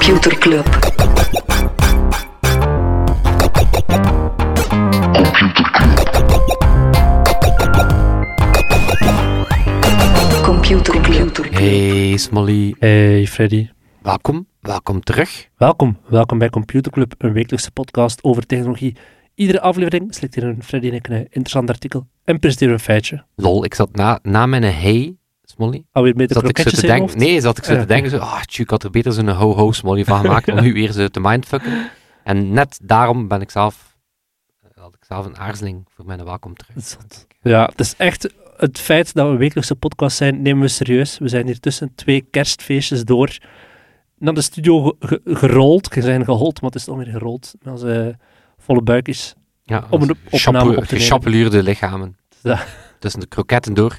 Computer 0.00 0.38
Club. 0.38 0.64
Computer 10.42 11.00
Club. 11.00 11.36
Hey 11.50 12.16
Smolly, 12.16 12.74
Hey 12.78 13.26
Freddy. 13.26 13.68
welkom, 14.02 14.46
welkom 14.60 15.00
terug. 15.00 15.48
Welkom, 15.56 15.98
welkom 16.08 16.38
bij 16.38 16.50
Computer 16.50 16.92
Club, 16.92 17.14
een 17.18 17.32
wekelijkse 17.32 17.70
podcast 17.70 18.24
over 18.24 18.46
technologie. 18.46 18.96
Iedere 19.34 19.60
aflevering 19.60 20.14
selecteren 20.14 20.62
Freddy 20.62 20.88
en 20.88 20.94
ik 20.94 21.08
een 21.08 21.16
interessant 21.16 21.68
artikel 21.68 22.06
en 22.24 22.38
presenteren 22.38 22.74
een 22.74 22.80
feitje. 22.80 23.24
Lol, 23.34 23.64
ik 23.64 23.74
zat 23.74 23.96
na, 23.96 24.18
na 24.22 24.46
mijn 24.46 24.62
hey, 24.62 25.16
Smolly, 25.54 25.84
Alweer 25.92 26.16
met 26.16 26.28
de 26.28 26.34
zat 26.34 26.48
ik 26.48 26.58
zo 26.58 26.70
te 26.70 26.86
denken, 26.86 27.18
nee, 27.18 27.40
zat 27.40 27.58
ik 27.58 27.64
zo 27.64 27.72
Ja, 27.72 27.80
te 27.80 27.86
denken, 27.86 28.10
zo, 28.10 28.16
ah, 28.18 28.42
tju, 28.42 28.62
ik 28.62 28.70
had 28.70 28.84
er 28.84 28.90
beter 28.90 29.12
zo'n 29.12 29.28
ho-ho 29.28 29.72
Smolly 29.72 30.04
van 30.04 30.20
gemaakt, 30.20 30.48
om 30.52 30.58
u 30.58 30.72
weer 30.72 30.92
zo 30.92 31.08
te 31.08 31.20
mindfucken. 31.20 31.90
En 32.24 32.52
net 32.52 32.78
daarom 32.82 33.28
ben 33.28 33.40
ik 33.40 33.50
zelf, 33.50 33.96
eh, 34.62 34.82
had 34.82 34.94
ik 34.94 35.04
zelf 35.04 35.26
een 35.26 35.36
aarzeling 35.38 35.86
voor 35.94 36.04
mijn 36.06 36.24
welkom 36.24 36.54
terug. 36.56 36.84
Zot. 36.84 37.26
Ja, 37.42 37.64
het 37.64 37.80
is 37.80 37.94
echt 37.96 38.34
het 38.56 38.78
feit 38.78 39.14
dat 39.14 39.26
we 39.26 39.32
een 39.32 39.38
wekelijkse 39.38 39.74
podcast 39.74 40.16
zijn, 40.16 40.42
nemen 40.42 40.62
we 40.62 40.68
serieus. 40.68 41.18
We 41.18 41.28
zijn 41.28 41.46
hier 41.46 41.60
tussen 41.60 41.94
twee 41.94 42.20
kerstfeestjes 42.30 43.04
door 43.04 43.38
naar 44.18 44.34
de 44.34 44.40
studio 44.42 44.82
ge- 44.82 44.96
ge- 45.00 45.20
gerold. 45.24 45.94
We 45.94 46.00
zijn 46.02 46.24
gehold, 46.24 46.60
maar 46.60 46.70
het 46.70 46.78
is 46.78 46.84
toch 46.84 46.96
weer 46.96 47.06
gerold. 47.06 47.54
Met 47.62 47.72
onze 47.72 48.16
volle 48.58 48.82
buikjes. 48.82 49.34
Ja, 49.62 49.86
Om 49.90 50.02
een 50.02 50.16
opname 50.30 50.76
op 50.76 50.84
te 50.84 50.96
nemen. 51.30 51.62
Lichamen. 51.62 52.16
Ja. 52.42 52.64
Tussen 52.98 53.20
de 53.20 53.26
kroketten 53.26 53.74
door. 53.74 53.98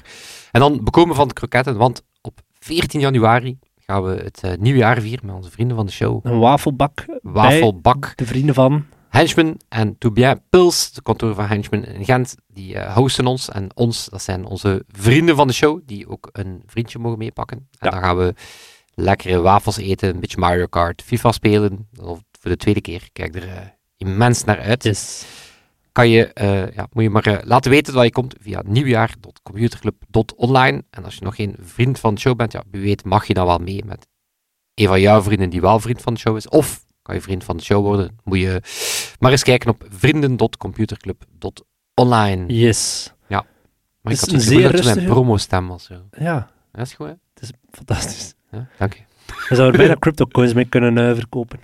En 0.52 0.60
dan 0.60 0.84
bekomen 0.84 1.16
van 1.16 1.28
de 1.28 1.34
kroketten, 1.34 1.76
want 1.76 2.02
op 2.20 2.40
14 2.58 3.00
januari 3.00 3.58
gaan 3.76 4.02
we 4.02 4.14
het 4.22 4.40
eh, 4.42 4.52
nieuwjaar 4.58 5.00
vieren 5.00 5.26
met 5.26 5.34
onze 5.34 5.50
vrienden 5.50 5.76
van 5.76 5.86
de 5.86 5.92
show. 5.92 6.20
Een 6.22 6.38
wafelbak 6.38 7.04
Wafelbak. 7.22 8.12
de 8.16 8.26
vrienden 8.26 8.54
van... 8.54 8.84
Henchman 9.08 9.60
en 9.68 9.98
To 9.98 10.10
Bien 10.10 10.42
Pils, 10.50 10.92
de 10.92 11.02
kantoor 11.02 11.34
van 11.34 11.46
Henchman 11.46 11.84
in 11.84 12.04
Gent, 12.04 12.34
die 12.48 12.74
eh, 12.78 12.94
hosten 12.94 13.26
ons. 13.26 13.48
En 13.48 13.76
ons, 13.76 14.08
dat 14.10 14.22
zijn 14.22 14.44
onze 14.44 14.84
vrienden 14.88 15.36
van 15.36 15.46
de 15.46 15.52
show, 15.52 15.80
die 15.86 16.08
ook 16.08 16.28
een 16.32 16.62
vriendje 16.66 16.98
mogen 16.98 17.18
meepakken. 17.18 17.56
En 17.56 17.66
Ja. 17.78 17.90
dan 17.90 18.00
gaan 18.00 18.16
we 18.16 18.34
lekkere 18.94 19.40
wafels 19.40 19.76
eten, 19.76 20.08
een 20.14 20.20
beetje 20.20 20.38
Mario 20.38 20.66
Kart, 20.66 21.02
FIFA 21.02 21.32
spelen. 21.32 21.88
Of 22.00 22.20
voor 22.40 22.50
de 22.50 22.56
tweede 22.56 22.80
keer. 22.80 23.08
Kijk 23.12 23.34
er 23.34 23.48
eh, 23.48 23.56
immens 23.96 24.44
naar 24.44 24.60
uit. 24.60 24.84
Yes. 24.84 25.24
Kan 25.92 26.08
je, 26.08 26.26
eh, 26.32 26.72
ja, 26.74 26.86
moet 26.92 27.02
je 27.02 27.10
maar 27.10 27.26
eh, 27.26 27.38
laten 27.46 27.70
weten 27.70 27.94
dat 27.94 28.04
je 28.04 28.10
komt 28.12 28.34
via 28.40 28.62
nieuwjaar.computerclub.online. 28.66 30.84
En 30.90 31.04
als 31.04 31.14
je 31.14 31.24
nog 31.24 31.34
geen 31.34 31.56
vriend 31.60 31.98
van 31.98 32.14
de 32.14 32.20
show 32.20 32.36
bent, 32.36 32.52
ja, 32.52 32.62
wie 32.70 32.82
weet 32.82 33.04
mag 33.04 33.26
je 33.26 33.34
dan 33.34 33.46
wel 33.46 33.58
mee 33.58 33.84
met 33.84 34.06
een 34.74 34.86
van 34.86 35.00
jouw 35.00 35.22
vrienden 35.22 35.50
die 35.50 35.60
wel 35.60 35.80
vriend 35.80 36.02
van 36.02 36.14
de 36.14 36.20
show 36.20 36.36
is. 36.36 36.48
Of 36.48 36.84
kan 37.02 37.14
je 37.14 37.20
vriend 37.20 37.44
van 37.44 37.56
de 37.56 37.62
show 37.62 37.82
worden. 37.84 38.16
Moet 38.24 38.38
je 38.38 38.62
maar 39.18 39.30
eens 39.30 39.42
kijken 39.42 39.70
op 39.70 39.84
vrienden.computerclub.online. 39.88 42.46
Yes. 42.54 43.12
Maar 44.02 44.12
ik 44.12 44.20
had 44.20 44.32
een 44.32 44.40
zeer 44.40 44.62
dat 44.62 44.70
je 44.78 44.84
mijn 44.84 44.94
rustige- 44.94 45.12
promo-stem 45.12 45.68
was. 45.68 45.84
Zo. 45.84 45.94
Ja, 46.10 46.50
Dat 46.72 46.86
is 46.86 46.94
goed, 46.94 47.06
hè? 47.06 47.12
het 47.34 47.42
is 47.42 47.50
fantastisch. 47.70 48.34
Ja, 48.50 48.68
dank 48.78 48.92
je. 48.94 49.00
Je 49.48 49.54
zou 49.54 49.70
er 49.72 49.76
bijna 49.76 49.96
cryptocoins 49.98 50.52
mee 50.54 50.64
kunnen 50.64 51.08
eh, 51.08 51.14
verkopen. 51.14 51.60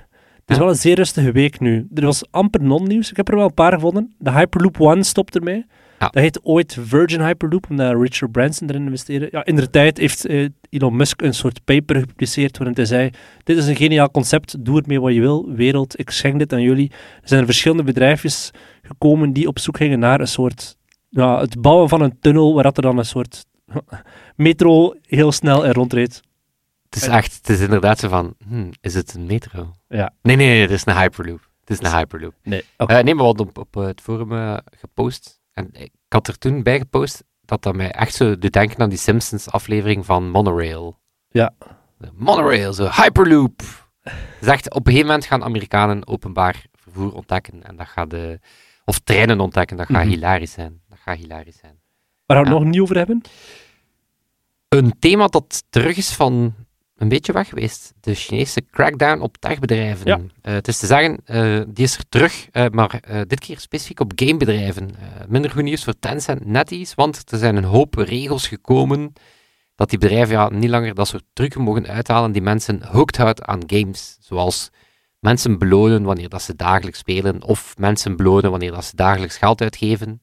Het 0.49 0.57
is 0.57 0.63
wel 0.63 0.73
een 0.73 0.81
zeer 0.81 0.95
rustige 0.95 1.33
week 1.33 1.61
nu. 1.61 1.87
Er 1.95 2.05
was 2.05 2.25
amper 2.31 2.63
non-nieuws. 2.63 3.11
Ik 3.11 3.17
heb 3.17 3.29
er 3.29 3.37
wel 3.37 3.45
een 3.45 3.55
paar 3.55 3.73
gevonden. 3.73 4.15
De 4.19 4.31
Hyperloop 4.31 4.81
One 4.81 5.03
stopt 5.03 5.37
ermee. 5.37 5.67
Ja. 5.99 6.09
Dat 6.09 6.23
heet 6.23 6.41
ooit 6.43 6.77
Virgin 6.81 7.21
Hyperloop, 7.21 7.67
omdat 7.71 8.01
Richard 8.01 8.33
Branson 8.33 8.69
erin 8.69 8.85
investeerde. 8.85 9.29
Ja, 9.31 9.45
in 9.45 9.57
de 9.57 9.71
tijd 9.71 9.99
heeft 9.99 10.27
eh, 10.27 10.47
Elon 10.71 10.97
Musk 10.97 11.23
een 11.23 11.35
soort 11.35 11.65
paper 11.65 11.97
gepubliceerd 11.97 12.59
waarin 12.59 12.77
hij 12.77 12.85
zei, 12.85 13.11
dit 13.45 13.57
is 13.57 13.67
een 13.67 13.77
geniaal 13.77 14.11
concept, 14.11 14.65
doe 14.65 14.81
ermee 14.81 15.01
wat 15.01 15.15
je 15.15 15.21
wil, 15.21 15.53
wereld, 15.53 15.99
ik 15.99 16.11
schenk 16.11 16.39
dit 16.39 16.53
aan 16.53 16.63
jullie. 16.63 16.91
Er 16.91 17.29
zijn 17.29 17.41
er 17.41 17.47
verschillende 17.47 17.83
bedrijfjes 17.83 18.51
gekomen 18.83 19.33
die 19.33 19.49
op 19.49 19.59
zoek 19.59 19.77
gingen 19.77 19.99
naar 19.99 20.21
een 20.21 20.29
soort, 20.29 20.77
ja, 21.09 21.41
het 21.41 21.61
bouwen 21.61 21.89
van 21.89 22.01
een 22.01 22.19
tunnel, 22.21 22.55
waar 22.55 22.63
dat 22.63 22.77
er 22.77 22.83
dan 22.83 22.99
een 22.99 23.05
soort 23.05 23.45
metro 24.37 24.95
heel 25.03 25.33
snel 25.33 25.67
er 25.67 25.75
rondreed. 25.75 26.21
Het 26.89 26.97
is 27.03 27.07
echt, 27.09 27.37
het 27.37 27.49
is 27.49 27.61
inderdaad 27.61 27.99
zo 27.99 28.09
van, 28.09 28.35
hmm, 28.49 28.71
is 28.81 28.95
het 28.95 29.15
een 29.15 29.27
metro? 29.27 29.75
Ja. 29.89 30.13
Nee, 30.23 30.37
nee, 30.37 30.47
nee, 30.49 30.61
het 30.61 30.71
is 30.71 30.87
een 30.87 30.97
Hyperloop. 30.97 31.49
Het 31.61 31.71
is 31.71 31.87
een 31.87 31.97
Hyperloop. 31.97 32.35
Nee, 32.43 32.65
Eh, 32.77 32.87
nee, 32.87 33.05
maar 33.05 33.17
we 33.17 33.23
hadden 33.23 33.47
op, 33.49 33.59
op 33.59 33.77
eh, 33.77 33.85
het 33.87 34.01
forum 34.01 34.33
eh, 34.33 34.57
gepost. 34.77 35.41
En 35.53 35.69
ik 35.73 35.91
had 36.09 36.29
er 36.29 36.39
toen 36.39 36.63
bij 36.63 36.79
gepost 36.79 37.25
dat 37.45 37.63
dat 37.63 37.75
mij 37.75 37.91
echt 37.91 38.15
zo 38.15 38.39
doet 38.39 38.53
denken 38.53 38.79
aan 38.79 38.89
die 38.89 38.99
Simpsons 38.99 39.51
aflevering 39.51 40.07
van 40.07 40.31
Monorail. 40.31 40.99
Ja. 41.29 41.53
De 41.99 42.09
Monorail, 42.15 42.73
zo 42.73 42.89
Hyperloop. 42.91 43.63
Echt, 44.41 44.71
op 44.75 44.77
een 44.87 44.93
gegeven 44.93 45.07
moment 45.07 45.27
gaan 45.27 45.45
Amerikanen 45.45 46.07
openbaar 46.07 46.65
vervoer 46.75 47.13
ontdekken. 47.15 47.63
En 47.63 47.77
dat 47.77 47.87
gaat 47.89 48.11
de, 48.11 48.41
of 48.85 48.99
treinen 48.99 49.41
ontdekken. 49.41 49.77
Dat 49.77 49.87
gaat 49.87 50.05
Mhm. 50.05 50.09
hilarisch 50.15 50.53
zijn. 50.53 50.81
Dat 50.89 50.99
gaat 50.99 51.17
hilarisch 51.17 51.59
zijn. 51.59 51.79
Waar 52.27 52.37
gaan 52.37 52.47
we 52.47 52.53
Ja. 52.53 52.57
het 52.57 52.65
nog 52.65 52.73
niet 52.75 52.83
over 52.83 52.97
hebben? 52.97 53.21
Een 54.69 54.95
thema 54.99 55.27
dat 55.27 55.65
terug 55.71 55.97
is 55.97 56.13
van 56.15 56.55
een 56.99 57.09
beetje 57.09 57.33
weg 57.33 57.49
geweest. 57.49 57.93
De 58.01 58.15
Chinese 58.15 58.65
crackdown 58.71 59.21
op 59.21 59.37
techbedrijven. 59.37 60.07
Ja. 60.07 60.21
Eh, 60.43 60.53
het 60.55 60.69
is 60.69 60.79
te 60.79 60.87
zeggen, 60.87 61.19
eh, 61.25 61.61
die 61.69 61.85
is 61.85 61.97
er 61.97 62.09
terug, 62.09 62.49
eh, 62.53 62.67
maar 62.71 63.01
eh, 63.01 63.21
dit 63.27 63.41
keer 63.41 63.59
specifiek 63.59 64.01
op 64.01 64.13
gamebedrijven. 64.17 64.91
Eh, 65.01 65.07
minder 65.29 65.51
goed 65.51 65.63
nieuws 65.63 65.85
voor 65.85 65.99
Tencent 65.99 66.47
NetEase, 66.47 66.93
want 66.97 67.33
er 67.33 67.39
zijn 67.39 67.57
een 67.57 67.65
hoop 67.65 67.95
regels 67.95 68.49
gekomen 68.49 69.13
dat 69.75 69.91
die 69.91 69.99
bedrijven 69.99 70.35
ja, 70.35 70.49
niet 70.49 70.71
langer 70.71 70.95
dat 70.95 71.09
soort 71.09 71.25
trucken 71.33 71.61
mogen 71.63 71.87
uithalen 71.87 72.33
die 72.33 72.43
mensen 72.43 72.83
hooked 72.85 73.17
houdt 73.17 73.43
aan 73.43 73.61
games. 73.67 74.17
Zoals 74.21 74.71
mensen 75.19 75.59
belonen 75.59 76.03
wanneer 76.03 76.29
dat 76.29 76.43
ze 76.43 76.57
dagelijks 76.57 76.99
spelen, 76.99 77.43
of 77.43 77.75
mensen 77.79 78.17
belonen 78.17 78.51
wanneer 78.51 78.71
dat 78.71 78.85
ze 78.85 78.97
dagelijks 78.97 79.37
geld 79.37 79.61
uitgeven. 79.61 80.23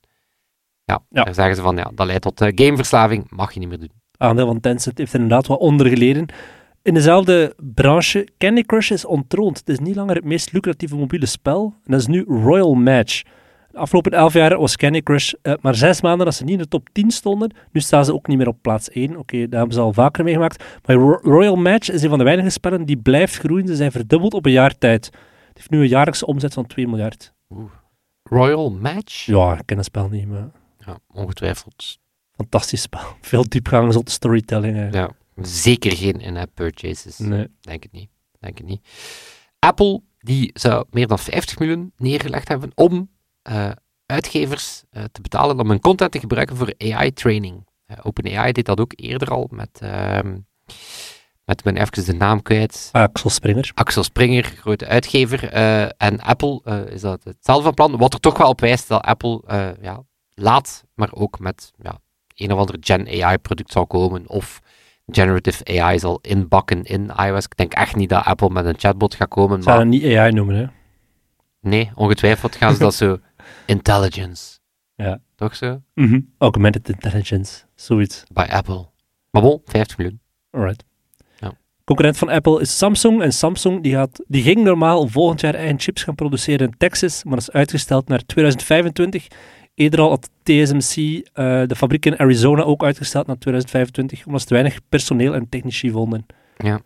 Ja, 0.84 1.03
Ja. 1.09 1.24
daar 1.24 1.34
zeggen 1.34 1.56
ze 1.56 1.62
van, 1.62 1.75
ja, 1.78 1.91
dat 1.96 2.06
leidt 2.08 2.22
tot 2.22 2.46
gameverslaving, 2.56 3.25
mag 3.30 3.53
je 3.53 3.59
niet 3.59 3.69
meer 3.69 3.80
doen. 3.80 3.91
aandeel 4.18 4.46
van 4.47 4.59
Tencent 4.59 4.97
heeft 4.97 5.14
er 5.14 5.19
inderdaad 5.19 5.47
wat 5.47 5.59
onder 5.59 5.88
geleden. 5.88 6.25
In 6.85 6.94
dezelfde 6.94 7.56
branche, 7.57 8.28
Candy 8.38 8.62
Crush 8.63 8.91
is 8.91 9.06
ontroond. 9.06 9.57
Het 9.57 9.69
is 9.69 9.79
niet 9.79 9.96
langer 9.96 10.16
het 10.16 10.23
meest 10.25 10.51
lucratieve 10.53 10.96
mobiele 10.96 11.25
spel. 11.25 11.73
En 11.85 11.91
dat 11.91 12.00
is 12.00 12.07
nu 12.07 12.23
Royal 12.28 12.73
Match. 12.73 13.22
De 13.72 13.78
afgelopen 13.78 14.12
elf 14.12 14.34
jaar 14.34 14.57
was 14.59 14.75
Candy 14.75 15.01
Crush 15.03 15.34
eh, 15.41 15.53
maar 15.62 15.75
zes 15.75 16.01
maanden 16.01 16.25
dat 16.25 16.35
ze 16.35 16.44
niet 16.44 16.53
in 16.53 16.57
de 16.59 16.68
top 16.68 16.90
10 16.91 17.12
stonden. 17.12 17.51
Nu 17.72 17.81
staan 17.81 18.06
ze 18.06 18.13
ook 18.13 18.28
niet 18.28 18.38
meer 18.38 18.47
op 18.47 18.57
plaats 18.62 18.90
1. 18.90 19.18
Oké, 19.18 19.38
daar 19.47 19.57
hebben 19.59 19.75
ze 19.75 19.81
al 19.81 19.94
vaker 19.94 20.23
meegemaakt. 20.23 20.63
Maar 20.85 20.96
Ro- 20.96 21.19
Royal 21.22 21.56
Match 21.56 21.90
is 21.91 22.03
een 22.03 22.09
van 22.09 22.18
de 22.18 22.23
weinige 22.23 22.50
spellen 22.50 22.85
die 22.85 22.97
blijft 22.97 23.38
groeien. 23.38 23.67
Ze 23.67 23.75
zijn 23.75 23.91
verdubbeld 23.91 24.34
op 24.34 24.46
een 24.46 24.52
jaar 24.52 24.78
tijd. 24.78 25.06
Het 25.06 25.57
heeft 25.57 25.69
nu 25.69 25.79
een 25.81 25.88
jaarlijkse 25.88 26.25
omzet 26.25 26.53
van 26.53 26.66
2 26.66 26.88
miljard. 26.88 27.34
Royal 28.23 28.72
Match? 28.72 29.25
Ja, 29.25 29.53
ik 29.53 29.66
ken 29.66 29.78
het 29.78 29.85
spel 29.85 30.09
niet, 30.09 30.28
maar 30.28 30.50
Ja, 30.85 30.97
ongetwijfeld. 31.13 31.97
fantastisch 32.35 32.81
spel. 32.81 33.02
Veel 33.22 33.50
diepgang, 33.50 33.94
zotte 33.94 34.12
storytelling. 34.12 34.94
Ja, 34.94 35.09
zeker 35.35 35.91
geen 35.96 36.19
in-app 36.19 36.51
purchases. 36.53 37.18
Nee. 37.18 37.47
Denk 37.62 37.84
het 37.84 37.91
niet. 37.91 38.09
Denk 38.40 38.57
het 38.57 38.68
niet. 38.68 38.88
Apple, 39.59 40.01
die 40.19 40.50
zou 40.53 40.85
meer 40.90 41.07
dan 41.07 41.19
50 41.19 41.59
miljoen 41.59 41.94
neergelegd 41.97 42.47
hebben 42.47 42.72
om 42.75 43.09
eh, 43.41 43.72
uitgevers 44.06 44.84
eh, 44.90 45.03
te 45.12 45.22
betalen 45.22 45.59
om 45.59 45.69
hun 45.69 45.79
content 45.79 46.12
te 46.12 46.19
gebruiken 46.19 46.56
voor 46.56 46.73
AI-training. 46.78 47.68
OpenAI 48.03 48.51
deed 48.51 48.66
dat 48.66 48.79
ook 48.79 48.94
eerder 48.96 49.29
al 49.29 49.47
met, 49.51 49.79
ehm 49.81 50.38
met 51.46 51.63
ben 51.63 51.78
even 51.78 52.05
de 52.05 52.14
naam 52.14 52.41
kwijt, 52.41 52.90
Axel 52.91 53.29
Springer. 53.29 53.72
Axel 53.73 54.03
Springer, 54.03 54.43
grote 54.43 54.85
uitgever. 54.85 55.49
eh, 55.49 55.84
en 55.84 56.20
Apple 56.20 56.61
eh, 56.64 56.85
is 56.85 57.02
dat 57.02 57.23
hetzelfde 57.23 57.64
van 57.64 57.73
plan. 57.73 57.97
Wat 57.97 58.14
er 58.14 58.20
toch 58.20 58.37
wel 58.37 58.49
op 58.49 58.59
wijst 58.59 58.87
dat 58.87 59.02
Apple 59.02 59.41
eh, 59.46 59.70
ja, 59.82 60.03
laat, 60.34 60.84
maar 60.93 61.09
ook 61.14 61.40
met 61.40 61.72
ja, 61.82 61.99
een 62.35 62.52
of 62.52 62.59
ander 62.59 62.78
Gen 62.79 63.23
AI-product 63.23 63.72
zal 63.72 63.87
komen. 63.87 64.29
Of 64.29 64.59
generative 65.11 65.79
AI 65.81 65.99
zal 65.99 66.19
inbakken 66.22 66.84
in 66.84 67.11
iOS. 67.17 67.46
Ik 67.46 67.57
denk 67.57 67.73
echt 67.73 67.96
niet 67.96 68.09
dat 68.09 68.23
Apple 68.25 68.49
met 68.49 68.66
een 68.66 68.75
chatbot 68.79 69.16
gaat 69.16 69.28
komen. 69.28 69.63
Zou 69.63 69.75
Maar 69.75 69.85
dat 69.85 69.93
niet 70.02 70.16
AI 70.16 70.31
noemen, 70.31 70.55
hè. 70.55 70.66
nee, 71.59 71.91
ongetwijfeld 71.96 72.55
gaan 72.55 72.73
ze 72.73 72.79
dat 72.79 72.93
zo. 72.93 73.17
Intelligence. 73.66 74.59
Ja. 74.96 75.19
Toch 75.35 75.55
zo? 75.55 75.81
Augmented 76.37 76.90
intelligence, 76.90 77.63
zoiets. 77.75 78.23
Bij 78.34 78.49
Apple. 78.49 78.85
Maar 79.31 79.41
bon, 79.41 79.61
50 79.66 79.97
miljoen. 79.97 80.19
Alright. 80.52 80.84
Ja. 81.40 81.53
Concurrent 81.84 82.17
van 82.17 82.29
Apple 82.29 82.61
is 82.61 82.78
Samsung. 82.78 83.22
En 83.22 83.34
Samsung 83.34 83.84
die 83.84 83.93
gaat, 83.93 84.23
die 84.28 84.41
ging 84.43 84.63
normaal 84.63 85.08
volgend 85.08 85.41
jaar 85.41 85.53
eigen 85.55 85.79
chips 85.79 86.03
gaan 86.03 86.16
produceren 86.16 86.67
in 86.67 86.78
Texas, 86.78 87.23
maar 87.23 87.34
dat 87.34 87.41
is 87.47 87.51
uitgesteld 87.51 88.08
naar 88.08 88.25
2025. 88.25 89.28
Eerder 89.75 89.99
al 89.99 90.09
had 90.09 90.29
TSMC 90.43 90.95
eh, 90.97 91.22
de 91.67 91.75
fabriek 91.75 92.05
in 92.05 92.17
Arizona 92.19 92.61
ook 92.63 92.83
uitgesteld 92.83 93.27
naar 93.27 93.37
2025, 93.37 94.25
omdat 94.25 94.41
ze 94.41 94.47
te 94.47 94.53
weinig 94.53 94.79
personeel 94.89 95.33
en 95.35 95.49
technici 95.49 95.91
vonden. 95.91 96.25
Ja. 96.57 96.79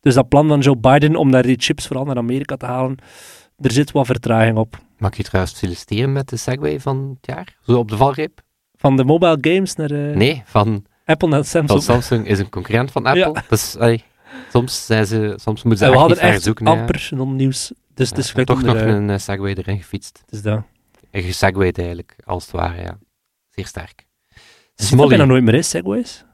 Dus 0.00 0.14
dat 0.14 0.28
plan 0.28 0.48
van 0.48 0.60
Joe 0.60 0.76
Biden 0.76 1.16
om 1.16 1.30
daar 1.30 1.42
die 1.42 1.56
chips 1.58 1.86
vooral 1.86 2.04
naar 2.04 2.16
Amerika 2.16 2.56
te 2.56 2.66
halen, 2.66 2.96
er 3.58 3.70
zit 3.72 3.90
wat 3.92 4.06
vertraging 4.06 4.56
op. 4.56 4.78
Mag 4.98 5.16
je 5.16 5.22
trouwens 5.22 5.54
feliciteren 5.58 6.12
met 6.12 6.28
de 6.28 6.36
Segway 6.36 6.80
van 6.80 7.16
het 7.20 7.34
jaar? 7.34 7.56
Zo 7.66 7.78
op 7.78 7.88
de 7.90 7.96
valreep? 7.96 8.40
Van 8.76 8.96
de 8.96 9.04
mobile 9.04 9.38
games 9.40 9.74
naar 9.74 9.90
eh, 9.90 10.16
Nee, 10.16 10.42
van 10.46 10.84
Apple 11.04 11.28
naar 11.28 11.44
Van 11.44 11.66
Samsung. 11.66 11.82
Samsung 11.82 12.26
is 12.26 12.38
een 12.38 12.48
concurrent 12.48 12.90
van 12.90 13.06
Apple. 13.06 13.32
Ja. 13.34 13.44
Dus, 13.48 13.76
allee, 13.78 14.04
Soms, 14.52 14.86
zijn 14.86 15.06
ze, 15.06 15.34
soms 15.36 15.62
moeten 15.62 15.86
En 15.86 15.92
ze 15.92 15.98
we 15.98 16.02
echt 16.02 16.08
niet 16.08 16.18
hadden 16.18 16.34
echt 16.34 16.42
zoeken. 16.42 16.66
amper 16.66 17.08
non-nieuws. 17.10 17.72
Dus 17.94 18.08
het 18.08 18.18
is 18.18 18.32
Ja, 18.36 18.44
toch 18.44 18.62
nog 18.62 18.76
eh, 18.76 18.86
een 18.86 19.10
eh, 19.10 19.18
segway 19.18 19.52
erin 19.54 19.76
gefietst. 19.78 20.22
is 20.28 20.42
dat. 20.42 20.62
En 21.12 21.22
gesegwayed 21.22 21.78
eigenlijk, 21.78 22.16
als 22.24 22.42
het 22.42 22.52
ware, 22.52 22.82
ja. 22.82 22.98
Zeer 23.48 23.66
sterk. 23.66 24.06
Zien 24.74 24.98
dat 24.98 25.08
bijna 25.08 25.24
nooit 25.24 25.42
meer 25.44 25.54
is, 25.54 25.68
segways. 25.68 26.24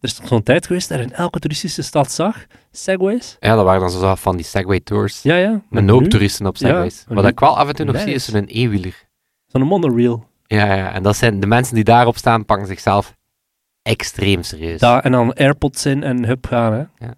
Er 0.00 0.08
is 0.08 0.14
toch 0.14 0.28
zo'n 0.28 0.42
tijd 0.42 0.66
geweest 0.66 0.88
dat 0.88 0.98
je 0.98 1.04
in 1.04 1.12
elke 1.12 1.38
toeristische 1.38 1.82
stad 1.82 2.12
zag, 2.12 2.46
segways? 2.70 3.36
Ja, 3.40 3.54
dat 3.54 3.64
waren 3.64 3.80
dan 3.80 3.90
zo 3.90 4.14
van 4.14 4.36
die 4.36 4.44
segway 4.44 4.80
tours. 4.80 5.22
Ja, 5.22 5.36
ja. 5.36 5.50
Met 5.70 5.88
een 5.88 6.00
nu, 6.02 6.08
toeristen 6.08 6.46
op 6.46 6.56
Ja, 6.56 6.66
segways. 6.66 7.04
maar 7.06 7.16
Wat 7.16 7.26
ik 7.26 7.40
wel 7.40 7.58
af 7.58 7.68
en 7.68 7.74
toe 7.74 7.84
nog 7.86 8.00
zie, 8.00 8.12
is 8.14 8.24
zo'n 8.24 8.46
e-wieler. 8.48 9.08
Zo'n 9.46 9.62
monorail. 9.62 10.26
Ja, 10.46 10.74
ja, 10.74 10.92
en 10.92 11.02
dat 11.02 11.16
zijn 11.16 11.40
de 11.40 11.46
mensen 11.46 11.74
die 11.74 11.84
daarop 11.84 12.16
staan, 12.16 12.44
pakken 12.44 12.66
zichzelf 12.66 13.16
extreem 13.82 14.42
serieus. 14.42 14.80
Daar, 14.80 15.02
en 15.04 15.12
dan 15.12 15.32
airpods 15.34 15.86
in 15.86 16.02
en 16.02 16.24
hup 16.24 16.46
gaan, 16.46 16.72
hè. 16.72 17.08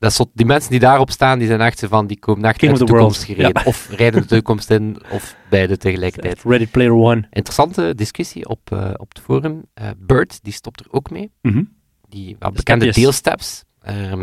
Dat 0.00 0.12
zo- 0.12 0.30
die 0.34 0.46
mensen 0.46 0.70
die 0.70 0.80
daarop 0.80 1.10
staan, 1.10 1.38
die 1.38 1.48
zijn 1.48 1.60
echt 1.60 1.84
van, 1.88 2.06
die 2.06 2.18
komen 2.18 2.44
echt 2.44 2.56
King 2.58 2.70
uit 2.70 2.80
de 2.80 2.86
toekomst 2.86 3.26
world. 3.26 3.38
gereden. 3.38 3.66
Of 3.66 3.88
rijden 3.90 4.20
de 4.20 4.26
toekomst 4.28 4.70
in, 4.70 4.96
of 5.10 5.36
beide 5.50 5.76
tegelijkertijd. 5.76 6.42
Ready 6.44 6.66
Player 6.66 6.92
One. 6.92 7.26
Interessante 7.30 7.94
discussie 7.94 8.48
op, 8.48 8.72
eh, 8.72 8.90
op 8.96 9.08
het 9.08 9.20
forum. 9.20 9.62
Eh 9.74 9.88
Bird, 9.98 10.38
die 10.42 10.52
stopt 10.52 10.80
er 10.80 10.86
ook 10.90 11.10
mee. 11.10 11.30
Mhm. 11.42 11.62
Die 12.08 12.36
ja, 12.38 12.50
bekende 12.50 12.90
deelsteps. 12.92 13.64
Ehm, 13.80 14.22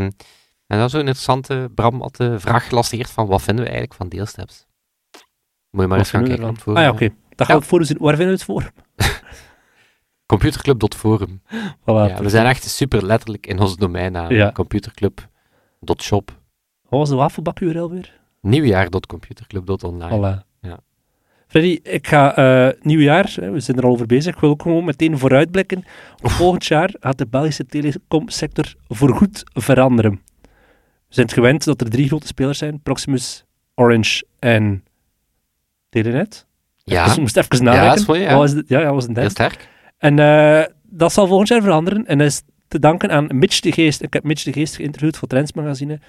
en 0.67 0.77
dat 0.77 0.85
is 0.85 0.91
zo'n 0.91 0.99
interessante, 0.99 1.69
Bram 1.75 2.01
had 2.01 2.15
de 2.15 2.39
vraag 2.39 2.67
gelanceerd 2.67 3.09
van, 3.09 3.27
wat 3.27 3.41
vinden 3.41 3.63
we 3.63 3.69
eigenlijk 3.69 3.99
van 3.99 4.09
deelsteps? 4.09 4.65
Moet 5.71 5.81
je 5.81 5.87
maar 5.87 5.97
eens 5.97 6.09
gaan 6.09 6.23
kijken 6.23 6.41
we 6.43 6.49
op 6.49 6.55
het 6.55 6.59
ervan? 6.67 6.73
forum. 6.75 6.91
Ah 6.93 6.99
ja, 6.99 7.05
oké. 7.07 7.15
Dat 7.35 7.47
gaan 7.47 7.55
we 7.55 7.61
het 7.61 7.71
voor 7.71 7.85
zien. 7.85 7.97
Waar 7.99 8.15
vinden 8.15 8.33
we 8.37 8.41
het 8.43 8.43
voor? 8.43 8.71
Computerclub.forum. 10.25 11.41
Voilà. 11.81 11.85
Ja, 11.85 12.21
we 12.21 12.29
zijn 12.29 12.45
echt 12.45 12.63
super 12.69 13.05
letterlijk 13.05 13.47
in 13.47 13.59
ons 13.59 13.75
domeinnaam. 13.75 14.31
Ja. 14.31 14.51
Computerclub.shop. 15.79 16.31
Wat 16.89 16.99
was 16.99 17.09
de 17.09 17.15
wafelbak 17.15 17.59
URL 17.59 17.89
weer? 17.89 18.13
Nieuwjaar.computerclub.online. 18.41 20.09
Voilà. 20.43 20.45
Ja. 20.61 20.79
Freddy, 21.47 21.79
ik 21.83 22.07
ga 22.07 22.35
eh 22.35 22.73
nieuwjaar, 22.81 23.33
hè, 23.39 23.51
we 23.51 23.59
zijn 23.59 23.77
er 23.77 23.83
al 23.83 23.91
over 23.91 24.05
bezig, 24.05 24.33
ik 24.35 24.39
wil 24.41 24.49
ook 24.49 24.61
gewoon 24.61 24.85
meteen 24.85 25.17
vooruitblikken. 25.17 25.83
Volgend 26.17 26.65
jaar 26.65 26.93
gaat 26.99 27.17
de 27.17 27.27
Belgische 27.27 27.65
telecomsector 27.65 28.73
voorgoed 28.87 29.43
veranderen. 29.53 30.21
We 31.07 31.13
zijn 31.13 31.25
het 31.25 31.35
gewend 31.35 31.63
dat 31.63 31.81
er 31.81 31.89
drie 31.89 32.07
grote 32.07 32.27
spelers 32.27 32.57
zijn, 32.57 32.81
Proximus, 32.81 33.45
Orange 33.75 34.25
en 34.39 34.83
Telenet. 35.89 36.45
Ja, 36.83 37.05
Dus 37.05 37.15
we 37.15 37.21
moesten 37.21 37.43
even 37.43 37.57
Ja, 37.57 37.63
nadenken. 37.63 37.89
dat 37.89 37.99
is 37.99 38.05
mooi, 38.05 38.19
ja. 38.21 38.37
Wat 38.37 38.53
was 38.53 38.63
ja, 38.67 38.79
ja, 38.79 38.83
dat 38.85 38.93
was 38.93 39.03
een 39.03 39.07
heel 39.09 39.15
derde. 39.15 39.29
sterk. 39.29 39.69
En 39.97 40.19
eh, 40.19 40.63
dat 40.83 41.13
zal 41.13 41.27
volgend 41.27 41.47
jaar 41.49 41.61
veranderen. 41.61 42.05
En 42.05 42.17
dat 42.17 42.27
is 42.27 42.41
te 42.67 42.79
danken 42.79 43.11
aan 43.11 43.27
Mitch 43.33 43.59
de 43.59 43.71
Geest. 43.71 44.01
Ik 44.01 44.13
heb 44.13 44.23
Mitch 44.23 44.43
de 44.43 44.53
Geest 44.53 44.75
geïnterviewd 44.75 45.17
voor 45.17 45.27
Trends 45.27 45.53
Magazine. 45.53 45.99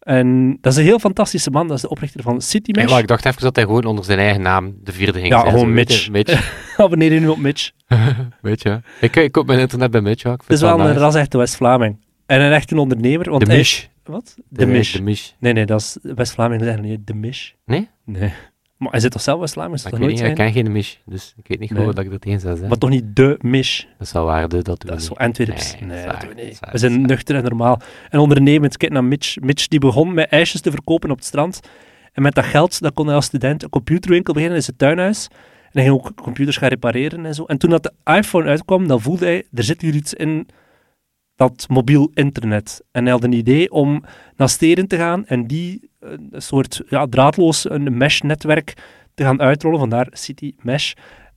En 0.00 0.58
dat 0.60 0.72
is 0.72 0.78
een 0.78 0.84
heel 0.84 0.98
fantastische 0.98 1.50
man. 1.50 1.66
Dat 1.68 1.76
is 1.76 1.82
de 1.82 1.88
oprichter 1.88 2.22
van 2.22 2.34
Ja, 2.34 2.40
CityMesh. 2.40 2.90
maar 2.90 2.98
ik 3.00 3.06
dacht 3.06 3.24
even 3.26 3.42
dat 3.42 3.56
hij 3.56 3.64
gewoon 3.64 3.84
onder 3.84 4.04
zijn 4.04 4.18
eigen 4.18 4.42
naam 4.42 4.74
de 4.84 4.92
vierde 4.92 5.18
ging 5.18 5.32
Ja, 5.32 5.40
zijn. 5.40 5.52
gewoon 5.52 5.72
Mitch. 5.72 6.10
Mitch. 6.10 6.52
Abonneer 6.76 7.12
je 7.12 7.20
nu 7.20 7.28
op 7.28 7.38
Mitch. 7.38 7.70
weet 8.40 8.62
je. 8.62 8.80
Ik, 9.00 9.16
ik 9.16 9.32
koop 9.32 9.46
mijn 9.46 9.58
internet 9.58 9.90
bij 9.90 10.00
Mitch, 10.00 10.22
ja. 10.22 10.32
Ik 10.32 10.40
Het 10.40 10.50
is 10.50 10.58
vind 10.58 10.60
wel 10.60 10.86
het 10.86 10.96
een 10.96 11.12
nice. 11.12 11.38
West-Vlaming. 11.38 11.96
En 12.26 12.40
een 12.40 12.52
echte 12.52 12.76
ondernemer. 12.76 13.30
Want 13.30 13.46
De 13.46 13.52
Mish. 13.56 13.84
Wat? 14.04 14.34
De 14.36 14.42
De 14.48 14.66
Mish. 14.66 14.92
De 14.92 15.02
Mish. 15.02 15.30
Nee, 15.38 15.52
nee, 15.52 15.66
dat 15.66 15.80
is 15.80 15.98
West-Vlaming. 16.02 16.62
zeggen 16.62 16.82
niet 16.82 17.06
de 17.06 17.14
Mish. 17.14 17.50
Nee? 17.64 17.88
Nee. 18.04 18.32
Maar 18.82 18.90
hij 18.90 19.00
zit 19.00 19.10
toch 19.10 19.22
zelf 19.22 19.40
West-Vlaming? 19.40 19.74
Is 19.76 19.82
Maar 19.82 19.92
dat 19.92 20.00
ik 20.00 20.06
nooit 20.06 20.20
weet 20.20 20.28
niet, 20.30 20.38
ik 20.38 20.44
ken 20.44 20.62
geen 20.64 20.72
Mish. 20.72 20.94
Dus 21.04 21.34
ik 21.36 21.48
weet 21.48 21.58
niet 21.60 21.70
Nee. 21.70 21.84
goed 21.84 21.96
dat 21.96 22.04
ik 22.04 22.12
er 22.12 22.18
tegen 22.18 22.40
zou 22.40 22.56
zijn. 22.56 22.68
Maar 22.68 22.78
toch 22.78 22.90
niet 22.90 23.16
de 23.16 23.38
Mish. 23.40 23.82
Dat 23.98 24.08
zou 24.08 24.26
waarde, 24.26 24.62
dat 24.62 24.64
doen 24.64 24.76
Dat 24.76 24.88
we 24.88 24.94
is 24.96 25.04
zo. 25.04 25.14
Nee, 25.18 25.28
Nee, 25.28 25.46
dat 25.46 25.56
dat 25.56 25.58
is 25.58 25.72
doen 25.72 25.88
we 25.88 26.06
waar, 26.06 26.34
niet. 26.34 26.36
dat 26.60 26.66
is 26.66 26.72
We 26.72 26.78
zijn 26.78 26.98
waar. 26.98 27.06
nuchter 27.08 27.36
en 27.36 27.42
normaal. 27.42 27.80
En 28.10 28.18
ondernemend. 28.18 28.76
Kijk 28.76 28.92
naar 28.92 29.04
Mitch. 29.04 29.40
Mitch 29.40 29.68
die 29.68 29.78
begon 29.80 30.14
met 30.14 30.28
ijsjes 30.28 30.60
te 30.60 30.70
verkopen 30.70 31.10
op 31.10 31.16
het 31.16 31.26
strand. 31.26 31.60
En 32.12 32.22
met 32.22 32.34
dat 32.34 32.44
geld 32.44 32.80
dat 32.80 32.92
kon 32.94 33.06
hij 33.06 33.14
als 33.14 33.24
student 33.24 33.62
een 33.62 33.68
computerwinkel 33.70 34.32
beginnen 34.32 34.58
in 34.58 34.64
zijn 34.64 34.76
tuinhuis. 34.76 35.28
En 35.30 35.68
hij 35.80 35.82
ging 35.82 35.94
ook 35.94 36.14
computers 36.22 36.56
gaan 36.56 36.68
repareren 36.68 37.26
en 37.26 37.34
zo. 37.34 37.44
En 37.44 37.58
toen 37.58 37.70
dat 37.70 37.82
de 37.82 37.92
iPhone 38.04 38.48
uitkwam, 38.48 38.86
dan 38.88 39.00
voelde 39.00 39.24
hij, 39.24 39.44
er 39.54 39.62
zit 39.64 39.80
hier 39.80 39.94
iets 39.94 40.14
in 40.14 40.46
dat 41.36 41.66
mobiel 41.68 42.10
internet. 42.14 42.82
En 42.90 43.02
hij 43.02 43.12
had 43.12 43.24
een 43.24 43.32
idee 43.32 43.70
om 43.70 44.04
naar 44.36 44.48
steden 44.48 44.86
te 44.86 44.96
gaan 44.96 45.26
en 45.26 45.46
die 45.46 45.90
eh, 46.00 46.10
een 46.30 46.42
soort 46.42 46.82
ja, 46.88 47.06
draadloos 47.06 47.70
een 47.70 47.96
mesh-netwerk 47.96 48.74
te 49.14 49.24
gaan 49.24 49.40
uitrollen. 49.40 49.78
Vandaar 49.78 50.08
City 50.10 50.54
Mesh. 50.60 50.92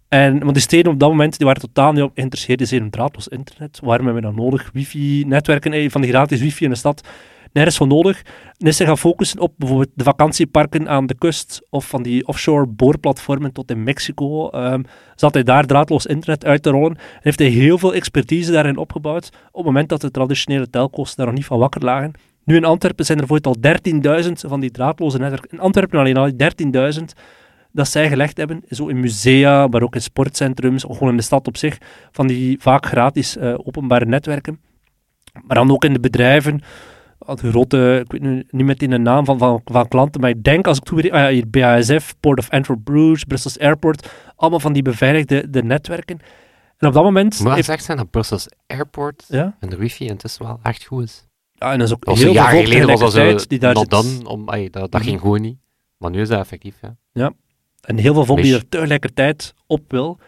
En, 0.08 0.40
want 0.40 0.54
die 0.54 0.62
steden 0.62 0.92
op 0.92 1.00
dat 1.00 1.10
moment 1.10 1.38
die 1.38 1.46
waren 1.46 1.62
totaal 1.62 1.92
niet 1.92 2.04
op 2.04 2.12
geïnteresseerd 2.16 2.72
in 2.72 2.90
draadloos 2.90 3.28
internet. 3.28 3.80
Waarom 3.84 4.06
hebben 4.06 4.24
we 4.24 4.30
dan 4.30 4.44
nodig? 4.44 4.70
Wifi-netwerken 4.74 5.74
eh, 5.74 5.90
van 5.90 6.02
die 6.02 6.10
gratis 6.10 6.40
wifi 6.40 6.64
in 6.64 6.70
de 6.70 6.76
stad. 6.76 7.08
Nergens 7.56 7.78
van 7.78 7.88
nodig. 7.88 8.22
En 8.58 8.68
is 8.68 8.78
gaan 8.78 8.98
focussen 8.98 9.40
op 9.40 9.54
bijvoorbeeld 9.58 9.90
de 9.94 10.04
vakantieparken 10.04 10.90
aan 10.90 11.06
de 11.06 11.16
kust 11.16 11.62
of 11.70 11.88
van 11.88 12.04
die 12.04 12.28
offshore 12.28 12.68
boorplatformen 12.68 13.52
tot 13.52 13.72
in 13.72 13.84
Mexico. 13.84 14.50
Ehm 14.50 14.82
zat 15.16 15.34
hij 15.34 15.44
daar 15.44 15.66
draadloos 15.66 16.06
internet 16.06 16.46
uit 16.46 16.64
te 16.64 16.70
rollen. 16.70 16.96
En 16.96 17.20
heeft 17.20 17.40
hij 17.40 17.48
heel 17.48 17.78
veel 17.78 17.94
expertise 17.94 18.52
daarin 18.52 18.78
opgebouwd 18.78 19.28
op 19.28 19.56
het 19.56 19.66
moment 19.66 19.90
dat 19.90 20.02
de 20.02 20.12
traditionele 20.12 20.70
telco's 20.70 21.16
daar 21.16 21.26
nog 21.26 21.36
niet 21.36 21.46
van 21.46 21.60
wakker 21.60 21.84
lagen. 21.84 22.12
Nu 22.44 22.56
in 22.56 22.66
Antwerpen 22.66 23.06
zijn 23.06 23.20
er 23.20 23.26
bijvoorbeeld 23.28 23.84
al 23.86 24.24
13.000 24.24 24.32
van 24.32 24.60
die 24.60 24.72
draadloze 24.72 25.18
netwerken. 25.18 25.50
In 25.52 25.60
Antwerpen 25.60 26.00
alleen 26.00 26.18
al 26.18 26.32
13.000 26.98 27.04
dat 27.72 27.88
zij 27.88 28.10
gelegd 28.10 28.38
hebben, 28.38 28.64
zo 28.70 28.88
in 28.88 29.00
musea, 29.00 29.68
maar 29.68 29.82
ook 29.82 29.96
in 29.96 30.02
sportcentrums, 30.02 30.84
gewoon 30.84 31.10
in 31.10 31.18
de 31.18 31.24
stad 31.24 31.48
op 31.48 31.58
zich, 31.58 31.78
van 32.12 32.28
die 32.28 32.58
vaak 32.60 32.86
gratis 32.86 33.38
eh, 33.38 33.54
openbare 33.64 34.06
netwerken. 34.06 34.60
Maar 35.44 35.58
dan 35.58 35.72
ook 35.72 35.84
in 35.84 35.94
de 35.94 36.00
bedrijven, 36.00 36.62
grote, 37.20 38.02
ik 38.04 38.12
weet 38.12 38.22
nu 38.22 38.46
niet 38.50 38.66
meteen 38.66 38.90
de 38.90 38.98
naam 38.98 39.26
van, 39.26 39.38
van, 39.38 39.62
van 39.66 39.88
klanten, 39.88 40.22
maar 40.22 40.30
ik 40.30 40.44
denk 40.44 40.68
als 40.68 40.78
ik 40.78 40.84
toe 40.84 41.12
ah 41.12 41.36
ja, 41.36 41.46
BASF, 41.48 42.16
Port 42.20 42.40
of 42.40 42.50
Antwerp 42.50 42.84
Bruges, 42.84 43.24
Brussels 43.24 43.60
Airport, 43.60 44.10
allemaal 44.36 44.60
van 44.60 44.74
die 44.74 44.82
beveiligde 44.82 45.50
de 45.50 45.64
netwerken. 45.64 46.20
En 46.78 46.88
op 46.88 46.94
dat 46.94 47.04
moment... 47.04 47.40
Maar 47.40 47.56
gezegd 47.56 47.84
zijn 47.84 47.98
dat 47.98 48.10
Brussels 48.10 48.48
Airport 48.68 49.26
ja, 49.28 49.56
en 49.60 49.70
de 49.70 49.78
wifi 49.78 50.06
intussen 50.06 50.46
wel 50.46 50.60
echt 50.64 50.86
goed 50.86 51.04
is. 51.04 51.28
ja, 51.54 51.72
en 51.72 51.80
dat 51.80 51.88
is 51.88 51.94
ook 51.94 52.06
heel 52.06 52.16
veel 52.16 52.34
volk 52.34 52.64
geleden 52.64 52.88
was 52.88 53.00
dat 53.00 53.12
zo 53.12 53.18
tegelijkertijd 53.18 53.50
die 53.50 53.60
daar 53.60 53.74
not 53.74 53.94
zit. 53.94 54.22
done, 54.22 54.30
om, 54.30 54.50
ay, 54.50 54.70
dat, 54.70 54.92
dat 54.92 55.02
ging 55.02 55.20
gewoon 55.20 55.42
niet. 55.42 55.58
Maar 55.98 56.12
nu 56.12 56.22
is 56.22 56.28
dat 56.28 56.40
effectief, 56.40 56.76
ja. 57.12 57.34
En 57.82 57.98
heel 57.98 58.14
veel 58.14 58.26
volk 58.26 58.42
die 58.42 58.56
er 58.56 58.70
tegelijkertijd 58.70 59.54
op 59.68 59.92
wil. 59.92 60.20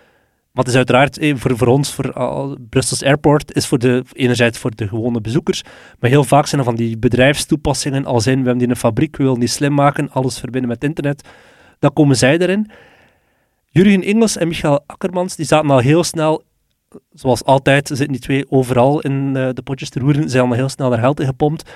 Het 0.57 0.67
is 0.67 0.75
uiteraard 0.75 1.17
eh, 1.17 1.35
voor, 1.35 1.57
voor 1.57 1.67
ons, 1.67 1.93
voor 1.93 2.13
al, 2.13 2.57
Brussels 2.69 3.03
Airport, 3.03 3.55
is 3.55 3.67
voor 3.67 3.77
de, 3.77 4.03
enerzijds 4.13 4.57
voor 4.57 4.75
de 4.75 4.87
gewone 4.87 5.21
bezoekers, 5.21 5.63
maar 5.99 6.09
heel 6.09 6.23
vaak 6.23 6.47
zijn 6.47 6.61
er 6.61 6.67
van 6.67 6.75
die 6.75 6.97
bedrijfstoepassingen, 6.97 8.05
als 8.05 8.27
in, 8.27 8.31
we 8.31 8.37
hebben 8.37 8.57
die 8.57 8.65
in 8.65 8.69
een 8.69 8.79
fabriek, 8.79 9.17
we 9.17 9.23
willen 9.23 9.39
die 9.39 9.49
slim 9.49 9.73
maken, 9.73 10.11
alles 10.11 10.39
verbinden 10.39 10.69
met 10.69 10.83
internet. 10.83 11.27
Dan 11.79 11.93
komen 11.93 12.15
zij 12.15 12.37
erin. 12.37 12.71
Jurgen 13.65 14.03
Engels 14.03 14.37
en 14.37 14.47
Michael 14.47 14.83
Akkermans, 14.85 15.35
die 15.35 15.45
zaten 15.45 15.69
al 15.69 15.79
heel 15.79 16.03
snel, 16.03 16.43
zoals 17.13 17.43
altijd, 17.43 17.87
zitten 17.87 18.07
die 18.07 18.19
twee 18.19 18.51
overal 18.51 19.01
in 19.01 19.35
eh, 19.35 19.49
de 19.53 19.61
potjes 19.61 19.89
te 19.89 19.99
roeren, 19.99 20.29
zijn 20.29 20.45
al 20.45 20.51
heel 20.51 20.69
snel 20.69 20.89
naar 20.89 20.99
geld 20.99 21.19
in 21.19 21.25
gepompt. 21.25 21.71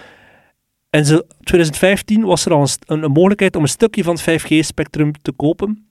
En 0.89 1.05
zo, 1.05 1.21
2015 1.43 2.23
was 2.23 2.45
er 2.45 2.53
al 2.53 2.61
een, 2.61 2.69
een, 2.85 3.03
een 3.03 3.11
mogelijkheid 3.11 3.55
om 3.55 3.61
een 3.61 3.67
stukje 3.67 4.03
van 4.03 4.17
het 4.21 4.41
5G-spectrum 4.41 5.11
te 5.21 5.31
kopen. 5.31 5.90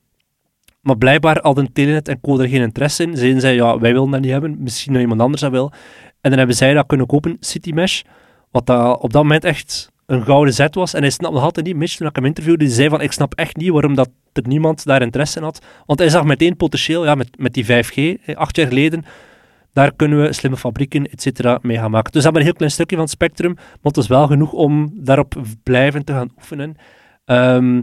Maar 0.81 0.97
blijkbaar 0.97 1.39
hadden 1.41 1.73
Telenet 1.73 2.07
en 2.07 2.21
Co 2.21 2.39
er 2.39 2.47
geen 2.47 2.61
interesse 2.61 3.03
in. 3.03 3.17
Zeiden 3.17 3.41
zij, 3.41 3.55
ja, 3.55 3.79
wij 3.79 3.93
willen 3.93 4.11
dat 4.11 4.21
niet 4.21 4.31
hebben. 4.31 4.55
Misschien 4.59 4.93
dat 4.93 5.01
iemand 5.01 5.21
anders 5.21 5.41
dat 5.41 5.51
wil. 5.51 5.71
En 6.21 6.29
dan 6.29 6.37
hebben 6.37 6.55
zij 6.55 6.73
dat 6.73 6.85
kunnen 6.85 7.07
kopen, 7.07 7.37
CityMesh. 7.39 8.01
Wat 8.51 8.65
dat 8.65 8.99
op 9.01 9.13
dat 9.13 9.23
moment 9.23 9.43
echt 9.43 9.91
een 10.05 10.23
gouden 10.23 10.53
zet 10.53 10.75
was. 10.75 10.93
En 10.93 11.01
hij 11.01 11.09
snapt 11.09 11.33
nog 11.33 11.43
altijd 11.43 11.65
niet, 11.65 11.75
Mitch, 11.75 11.95
toen 11.95 12.07
ik 12.07 12.15
hem 12.15 12.25
interviewde, 12.25 12.63
die 12.63 12.73
zei 12.73 12.89
van, 12.89 13.01
ik 13.01 13.11
snap 13.11 13.33
echt 13.33 13.55
niet 13.55 13.69
waarom 13.69 13.95
dat 13.95 14.09
er 14.33 14.47
niemand 14.47 14.85
daar 14.85 15.01
interesse 15.01 15.37
in 15.37 15.43
had. 15.43 15.65
Want 15.85 15.99
hij 15.99 16.09
zag 16.09 16.23
meteen 16.23 16.55
potentieel, 16.55 17.05
ja, 17.05 17.15
met, 17.15 17.39
met 17.39 17.53
die 17.53 17.65
5G, 17.65 17.95
eh, 17.95 18.35
acht 18.35 18.55
jaar 18.55 18.67
geleden, 18.67 19.05
daar 19.73 19.93
kunnen 19.95 20.21
we 20.21 20.33
slimme 20.33 20.57
fabrieken, 20.57 21.11
et 21.11 21.21
cetera, 21.21 21.59
mee 21.61 21.77
gaan 21.77 21.91
maken. 21.91 22.11
Dus 22.11 22.23
dat 22.23 22.23
is 22.23 22.31
maar 22.31 22.39
een 22.39 22.47
heel 22.47 22.57
klein 22.57 22.71
stukje 22.71 22.95
van 22.95 23.05
het 23.05 23.13
spectrum, 23.13 23.53
maar 23.53 23.77
het 23.81 23.97
is 23.97 24.07
wel 24.07 24.27
genoeg 24.27 24.51
om 24.51 24.91
daarop 24.93 25.41
blijven 25.63 26.05
te 26.05 26.13
gaan 26.13 26.31
oefenen. 26.37 26.75
Ehm, 27.25 27.81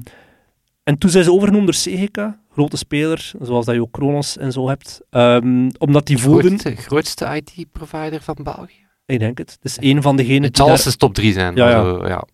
en 0.82 0.98
toen 0.98 1.10
zijn 1.10 1.24
ze 1.24 1.32
overgenomen 1.32 1.66
door 1.66 1.74
CGK, 1.74 2.16
grote 2.58 2.76
speler, 2.76 3.32
zoals 3.40 3.66
dat 3.66 3.74
je 3.74 3.80
ook 3.80 3.92
Kronos 3.92 4.36
en 4.36 4.52
zo 4.52 4.68
hebt. 4.68 5.00
Ehm, 5.10 5.70
omdat 5.78 6.06
die 6.06 6.18
voelden... 6.18 6.58
Grootste, 6.58 6.76
grootste 6.76 7.42
IT-provider 7.44 8.22
van 8.22 8.36
België. 8.42 8.86
Ik 9.06 9.18
denk 9.18 9.38
het. 9.38 9.50
Het 9.50 9.64
is 9.64 9.76
een 9.80 10.02
van 10.02 10.16
degenen 10.16 10.42
Het 10.42 10.54
die 10.56 10.76
zal 10.76 10.76
de 10.76 10.96
top 10.96 11.14
3 11.14 11.32
zijn. 11.32 11.54
Ja, 11.54 11.70
ja. 11.70 11.82
zo, 11.82 12.06
ja. 12.06 12.26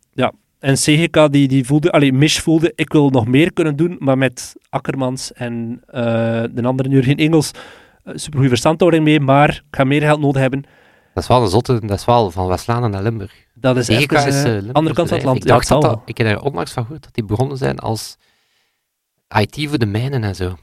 En 0.64 0.74
CGK 0.74 1.32
die, 1.32 1.48
die 1.48 1.64
voelde, 1.64 1.92
allee, 1.92 2.12
Mish 2.12 2.38
voelde, 2.38 2.72
ik 2.74 2.92
wil 2.92 3.10
nog 3.10 3.26
meer 3.26 3.52
kunnen 3.52 3.76
doen, 3.76 3.96
maar 3.98 4.18
met 4.18 4.54
Akkermans 4.68 5.32
en 5.32 5.82
eh, 5.86 6.02
de 6.52 6.62
andere 6.62 6.88
Jurgen 6.88 7.16
Engels, 7.16 7.50
uh, 7.50 8.12
supergoeie 8.14 8.48
verstandhouding 8.48 9.04
mee, 9.04 9.20
maar 9.20 9.48
ik 9.48 9.76
ga 9.76 9.84
meer 9.84 10.00
geld 10.00 10.20
nodig 10.20 10.40
hebben. 10.40 10.64
Dat 11.14 11.22
is 11.22 11.28
wel 11.28 11.42
een 11.42 11.48
zotte, 11.48 11.80
dat 11.86 11.98
is 11.98 12.04
wel 12.04 12.30
van 12.30 12.46
West-Vlaanderen 12.46 12.90
naar 12.90 13.02
Limburg. 13.02 13.32
Dat 13.54 13.76
is 13.76 13.88
is 13.88 13.96
eh, 13.96 14.08
Limburgs 14.08 14.72
andere 14.72 14.94
kant 14.94 15.08
van 15.08 15.16
het 15.16 15.26
land. 15.26 15.36
Ik, 15.36 15.68
Ja, 15.68 15.78
dat 15.80 16.00
ik 16.04 16.18
heb 16.18 16.26
er 16.26 16.40
onlangs 16.40 16.72
van 16.72 16.82
gehoord 16.82 17.02
dat 17.02 17.14
die 17.14 17.24
begonnen 17.24 17.56
zijn 17.56 17.78
als 17.78 18.16
IT 19.34 19.68
voor 19.68 19.78
de 19.78 19.86
mijnen 19.86 20.24
en 20.24 20.34
zo. 20.34 20.56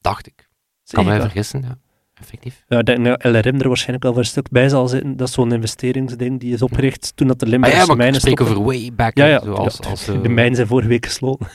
Dacht 0.00 0.26
ik. 0.26 0.48
Kan 0.90 1.04
mij 1.04 1.20
vergissen, 1.20 1.62
ja. 1.62 1.78
effectief. 2.14 2.64
Ja, 2.68 2.78
ik 2.78 2.86
denk 2.86 3.04
dat 3.04 3.24
LRM 3.24 3.60
er 3.60 3.68
waarschijnlijk 3.68 4.02
wel 4.02 4.12
voor 4.12 4.22
een 4.22 4.28
stuk 4.28 4.48
bij 4.50 4.68
zal 4.68 4.88
zitten. 4.88 5.16
Dat 5.16 5.28
is 5.28 5.34
zo'n 5.34 5.52
investeringsding 5.52 6.40
die 6.40 6.52
is 6.52 6.62
opgericht 6.62 7.12
toen 7.16 7.28
dat 7.28 7.38
de 7.38 7.44
Ah 7.44 7.50
Limburgse 7.50 7.78
ja, 7.78 7.84
maar 7.84 7.94
ik 7.94 8.02
mijnen 8.02 8.20
stoppen. 8.20 8.46
over 8.46 8.64
way 8.64 8.92
back. 8.94 9.16
Ja, 9.16 9.26
ja, 9.26 9.40
ja, 9.44 9.50
als, 9.50 10.08
eh, 10.08 10.22
De 10.22 10.28
mijnen 10.28 10.54
zijn 10.54 10.66
vorige 10.66 10.88
week 10.88 11.06
gesloten. 11.06 11.46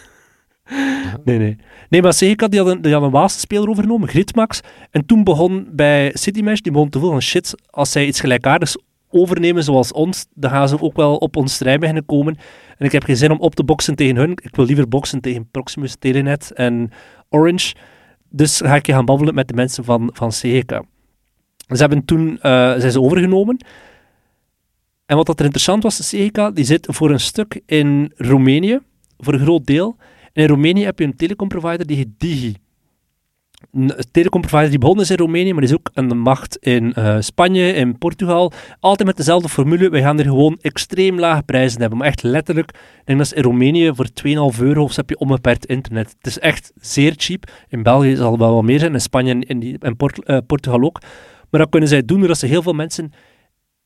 Nee, 1.23 1.37
nee. 1.37 1.57
Nee, 1.89 2.01
maar 2.01 2.13
Seneca 2.13 2.47
die 2.47 2.59
had 2.59 2.69
een, 2.69 2.81
die 2.81 2.93
had 2.93 3.01
een 3.01 3.11
Waalse 3.11 3.39
speler 3.39 3.69
overgenomen, 3.69 4.07
Gritmax. 4.09 4.61
En 4.91 5.05
toen 5.05 5.23
begon 5.23 5.67
bij 5.71 6.11
Citymesh, 6.13 6.59
die 6.59 6.71
begon 6.71 6.89
te 6.89 6.99
voelen 6.99 7.17
van 7.17 7.27
shit, 7.27 7.55
als 7.69 7.91
zij 7.91 8.05
iets 8.05 8.19
gelijkaardigs 8.19 8.77
overnemen 9.11 9.63
zoals 9.63 9.91
ons, 9.91 10.25
dan 10.33 10.51
gaan 10.51 10.69
ze 10.69 10.81
ook 10.81 10.95
wel 10.95 11.15
op 11.15 11.35
ons 11.35 11.57
terrein 11.57 11.79
beginnen 11.79 12.05
komen. 12.05 12.37
En 12.77 12.85
ik 12.85 12.91
heb 12.91 13.03
geen 13.03 13.17
zin 13.17 13.31
om 13.31 13.39
op 13.39 13.55
te 13.55 13.63
boksen 13.63 13.95
tegen 13.95 14.15
hun. 14.15 14.31
Ik 14.31 14.55
wil 14.55 14.65
liever 14.65 14.87
boksen 14.87 15.21
tegen 15.21 15.49
Proximus, 15.51 15.95
Telenet 15.95 16.51
en 16.51 16.91
Orange. 17.29 17.75
Dus 18.29 18.57
ga 18.57 18.75
ik 18.75 18.85
je 18.85 18.91
gaan 18.91 19.05
babbelen 19.05 19.33
met 19.33 19.47
de 19.47 19.53
mensen 19.53 19.83
van, 19.83 20.09
van 20.13 20.31
Seneca. 20.31 20.83
Ze 21.67 21.77
hebben 21.77 22.05
toen 22.05 22.39
eh, 22.41 22.51
zijn 22.77 22.91
ze 22.91 23.01
overgenomen. 23.01 23.65
En 25.05 25.15
wat 25.15 25.25
dat 25.25 25.39
er 25.39 25.45
interessant 25.45 25.83
was, 25.83 26.07
Seneca, 26.07 26.51
die 26.51 26.65
zit 26.65 26.87
voor 26.89 27.09
een 27.09 27.19
stuk 27.19 27.61
in 27.65 28.11
Roemenië, 28.15 28.79
voor 29.17 29.33
een 29.33 29.39
groot 29.39 29.65
deel. 29.65 29.95
En 30.33 30.41
in 30.41 30.47
Roemenië 30.47 30.83
heb 30.83 30.99
je 30.99 31.05
een 31.05 31.15
telecomprovider 31.15 31.87
die 31.87 31.97
heet 31.97 32.09
Digi. 32.17 32.55
Een 33.71 33.93
telecomprovider 34.11 34.69
die 34.69 34.79
begonnen 34.79 35.03
is 35.03 35.11
in 35.11 35.17
Roemenië, 35.17 35.53
maar 35.53 35.63
is 35.63 35.73
ook 35.73 35.89
een 35.93 36.19
macht 36.19 36.57
in 36.57 36.93
eh, 36.93 37.15
Spanje, 37.19 37.73
in 37.73 37.97
Portugal. 37.97 38.51
Altijd 38.79 39.07
met 39.07 39.17
dezelfde 39.17 39.49
formule. 39.49 39.89
Wij 39.89 40.01
gaan 40.01 40.19
er 40.19 40.25
gewoon 40.25 40.57
extreem 40.61 41.19
lage 41.19 41.43
prijzen 41.43 41.79
hebben. 41.79 41.97
Maar 41.97 42.07
echt 42.07 42.23
letterlijk, 42.23 42.69
ik 42.69 43.05
denk 43.05 43.19
dat 43.19 43.33
in 43.33 43.43
Roemenië 43.43 43.91
voor 43.95 44.07
2,5 44.53 44.61
euro 44.61 44.89
heb 44.95 45.09
je 45.09 45.17
onbeperkt 45.17 45.65
internet. 45.65 46.15
Het 46.17 46.27
is 46.27 46.39
echt 46.39 46.71
zeer 46.75 47.13
cheap. 47.17 47.51
In 47.69 47.83
België 47.83 48.15
zal 48.15 48.31
het 48.31 48.39
wel 48.39 48.53
wat 48.53 48.63
meer 48.63 48.79
zijn, 48.79 48.93
in 48.93 49.01
Spanje 49.01 49.31
en, 49.47 49.61
in 49.61 49.79
eh, 49.79 50.37
Portugal 50.47 50.81
ook. 50.81 50.99
Maar 51.49 51.61
dat 51.61 51.69
kunnen 51.69 51.89
zij 51.89 52.05
doen 52.05 52.19
doordat 52.19 52.37
ze 52.37 52.45
heel 52.45 52.61
veel 52.61 52.73
mensen 52.73 53.13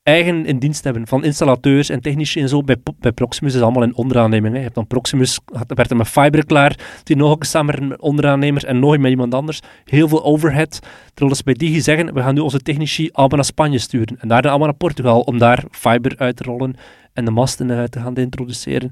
eigen 0.06 0.46
in 0.46 0.60
dienst 0.60 0.84
hebben, 0.84 1.08
van 1.08 1.24
installateurs 1.24 1.90
en 1.90 2.02
technici 2.02 2.42
en 2.42 2.50
zo. 2.50 2.62
Bij, 2.62 2.78
bij 3.00 3.12
Proximus 3.12 3.54
is 3.54 3.56
het 3.60 3.64
allemaal 3.64 3.84
in 3.84 3.96
onderaanneming. 3.96 4.52
Hè. 4.52 4.58
Je 4.58 4.64
hebt 4.64 4.76
dan 4.76 4.88
Proximus, 4.88 5.40
werd 5.68 5.90
er 5.90 5.96
met 5.96 6.08
Fiber 6.08 6.46
klaar, 6.46 7.02
die 7.04 7.16
nog 7.16 7.36
samen 7.40 7.88
met 7.88 8.00
onderaannemers 8.02 8.64
en 8.64 8.80
nog 8.80 8.98
met 8.98 9.10
iemand 9.10 9.34
anders. 9.34 9.60
Heel 9.86 10.08
veel 10.08 10.24
overhead. 10.24 10.80
Terwijl 11.14 11.36
ze 11.36 11.44
bij 11.44 11.54
Digi 11.54 11.82
zeggen, 11.82 12.14
we 12.14 12.22
gaan 12.22 12.34
nu 12.34 12.40
onze 12.40 12.60
technici 12.60 13.10
allemaal 13.12 13.38
naar 13.38 13.46
Spanje 13.46 13.78
sturen. 13.78 14.18
En 14.20 14.28
daar 14.28 14.42
dan 14.42 14.50
allemaal 14.50 14.68
naar 14.68 14.78
Portugal, 14.78 15.22
om 15.22 15.38
daar 15.38 15.64
Fiber 15.72 16.14
uit 16.18 16.36
te 16.36 16.44
rollen 16.44 16.76
en 17.14 17.26
de 17.26 17.32
masten 17.32 17.72
eh, 17.72 17.84
te 17.84 18.00
gaan 18.00 18.16
introduceren. 18.16 18.92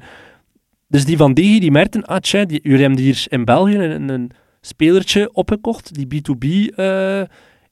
Dus 0.88 1.06
die 1.06 1.18
van 1.18 1.34
Digi, 1.34 1.60
die 1.60 1.72
merkten, 1.72 2.06
ah 2.06 2.22
die, 2.22 2.60
jullie 2.64 2.82
hebben 2.82 3.00
hier 3.00 3.26
in 3.30 3.46
België 3.46 3.78
een, 3.78 4.10
een 4.10 4.32
spelertje 4.62 5.34
opgekocht, 5.34 5.94
die 5.94 6.08
B2B 6.08 6.76
eh, 6.76 7.22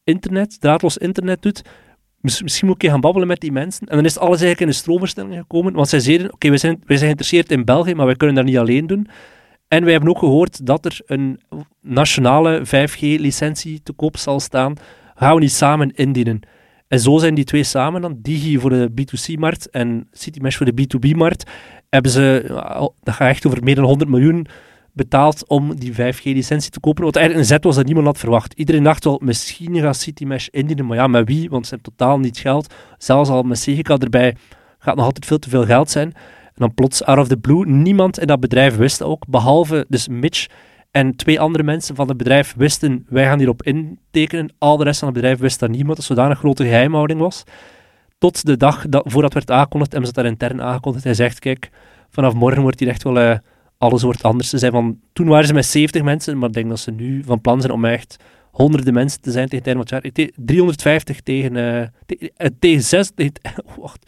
internet, 0.03 0.61
draadloos 0.61 0.97
internet 0.97 1.41
doet. 1.41 1.61
Miss- 2.21 2.41
Misschien 2.41 2.67
moet 2.67 2.83
ik 2.83 2.89
gaan 2.89 3.01
babbelen 3.01 3.27
met 3.27 3.39
die 3.39 3.51
mensen. 3.51 3.87
En 3.87 3.95
dan 3.95 4.05
is 4.05 4.17
alles 4.17 4.29
eigenlijk 4.41 4.61
in 4.61 4.67
de 4.67 4.73
stroomversnelling 4.73 5.35
gekomen. 5.35 5.73
Want 5.73 5.89
zij 5.89 5.99
zeiden, 5.99 6.33
oké, 6.33 6.49
wij, 6.49 6.57
zijn, 6.57 6.75
wij 6.75 6.97
zijn 6.97 6.99
geïnteresseerd 6.99 7.51
in 7.51 7.65
België, 7.65 7.93
maar 7.95 8.05
wij 8.05 8.15
kunnen 8.15 8.35
dat 8.35 8.45
niet 8.45 8.57
alleen 8.57 8.87
doen. 8.87 9.07
En 9.67 9.83
wij 9.83 9.91
hebben 9.91 10.09
ook 10.09 10.19
gehoord 10.19 10.65
dat 10.65 10.85
er 10.85 10.99
een 11.05 11.39
nationale 11.81 12.61
5G-licentie 12.65 13.81
te 13.83 13.93
koop 13.93 14.17
zal 14.17 14.39
staan. 14.39 14.73
Gaan 15.15 15.33
we 15.33 15.39
die 15.39 15.49
samen 15.49 15.91
indienen? 15.95 16.39
En 16.87 16.99
zo 16.99 17.17
zijn 17.17 17.35
die 17.35 17.43
twee 17.43 17.63
samen 17.63 18.01
dan, 18.01 18.17
Digi 18.21 18.59
voor 18.59 18.69
de 18.69 18.91
B2C-markt 18.91 19.69
en 19.69 20.07
CityMesh 20.11 20.57
voor 20.57 20.73
de 20.73 20.81
B2B-markt, 20.81 21.49
hebben 21.89 22.11
ze, 22.11 22.43
dat 23.03 23.13
gaat 23.15 23.29
echt 23.29 23.45
over 23.45 23.63
meer 23.63 23.75
dan 23.75 23.83
100 23.83 24.09
miljoen 24.09 24.47
betaald 24.93 25.47
om 25.47 25.75
die 25.75 25.93
5G-licentie 25.93 26.71
te 26.71 26.79
kopen. 26.79 27.03
Wat 27.03 27.15
eigenlijk 27.15 27.47
een 27.47 27.53
zet 27.53 27.63
was 27.63 27.75
dat 27.75 27.85
niemand 27.85 28.05
had 28.05 28.17
verwacht. 28.17 28.53
Iedereen 28.53 28.83
dacht 28.83 29.03
wel, 29.03 29.21
misschien 29.23 29.79
gaat 29.79 29.97
CityMesh 29.97 30.47
indienen, 30.47 30.85
maar 30.85 30.97
ja, 30.97 31.07
met 31.07 31.27
wie? 31.27 31.49
Want 31.49 31.67
ze 31.67 31.73
hebben 31.75 31.93
totaal 31.93 32.19
niet 32.19 32.37
geld. 32.37 32.73
Zelfs 32.97 33.29
al 33.29 33.43
met 33.43 33.59
Segica 33.59 33.97
erbij 33.97 34.35
gaat 34.79 34.95
nog 34.95 35.05
altijd 35.05 35.25
veel 35.25 35.39
te 35.39 35.49
veel 35.49 35.65
geld 35.65 35.89
zijn. 35.89 36.13
En 36.45 36.53
dan 36.55 36.73
plots, 36.73 37.03
out 37.03 37.17
of 37.17 37.27
the 37.27 37.37
blue, 37.37 37.65
niemand 37.65 38.19
in 38.19 38.27
dat 38.27 38.39
bedrijf 38.39 38.75
wist 38.75 39.03
ook, 39.03 39.27
behalve 39.27 39.85
dus 39.89 40.07
Mitch 40.07 40.47
en 40.91 41.15
twee 41.15 41.39
andere 41.39 41.63
mensen 41.63 41.95
van 41.95 42.07
het 42.07 42.17
bedrijf 42.17 42.53
wisten, 42.57 43.05
wij 43.09 43.23
gaan 43.23 43.37
hierop 43.37 43.63
intekenen. 43.63 44.53
Al 44.57 44.77
de 44.77 44.83
rest 44.83 44.99
van 44.99 45.07
het 45.07 45.17
bedrijf 45.17 45.39
wist 45.39 45.59
dat 45.59 45.69
niemand, 45.69 45.97
dat 45.97 46.05
zodanig 46.05 46.37
grote 46.37 46.63
geheimhouding 46.63 47.19
was. 47.19 47.43
Tot 48.17 48.45
de 48.45 48.57
dag 48.57 48.85
dat, 48.89 49.03
voordat 49.05 49.33
werd 49.33 49.51
aangekondigd, 49.51 49.91
hebben 49.91 50.09
ze 50.09 50.21
dat 50.21 50.31
intern 50.31 50.61
aangekondigd. 50.61 51.03
Hij 51.03 51.13
zegt, 51.13 51.39
kijk, 51.39 51.69
vanaf 52.09 52.33
morgen 52.33 52.61
wordt 52.61 52.79
hier 52.79 52.89
echt 52.89 53.03
wel... 53.03 53.19
eh, 53.19 53.37
alles 53.81 54.01
wordt 54.01 54.23
anders 54.23 54.49
te 54.49 54.57
zijn. 54.57 54.71
Van, 54.71 54.99
toen 55.13 55.27
waren 55.27 55.47
ze 55.47 55.53
met 55.53 55.65
70 55.65 56.01
mensen, 56.03 56.37
maar 56.37 56.47
ik 56.47 56.53
denk 56.55 56.69
dat 56.69 56.79
ze 56.79 56.91
nu 56.91 57.23
van 57.25 57.41
plan 57.41 57.61
zijn 57.61 57.73
om 57.73 57.85
echt 57.85 58.15
honderden 58.51 58.93
mensen 58.93 59.21
te 59.21 59.31
zijn 59.31 59.47
tegen 59.49 59.65
het 59.65 59.67
einde 59.67 59.83
van 59.87 59.97
het 59.97 60.05
jaar. 60.15 60.25
Te- 60.27 60.33
350 60.45 61.21
tegen, 61.21 61.55
eh, 61.57 61.87
te- 62.05 62.31
eh, 62.35 62.47
tegen, 62.59 62.83
zes, 62.83 63.11
tegen, 63.15 63.33
het- 63.41 63.63
wacht, 63.79 64.05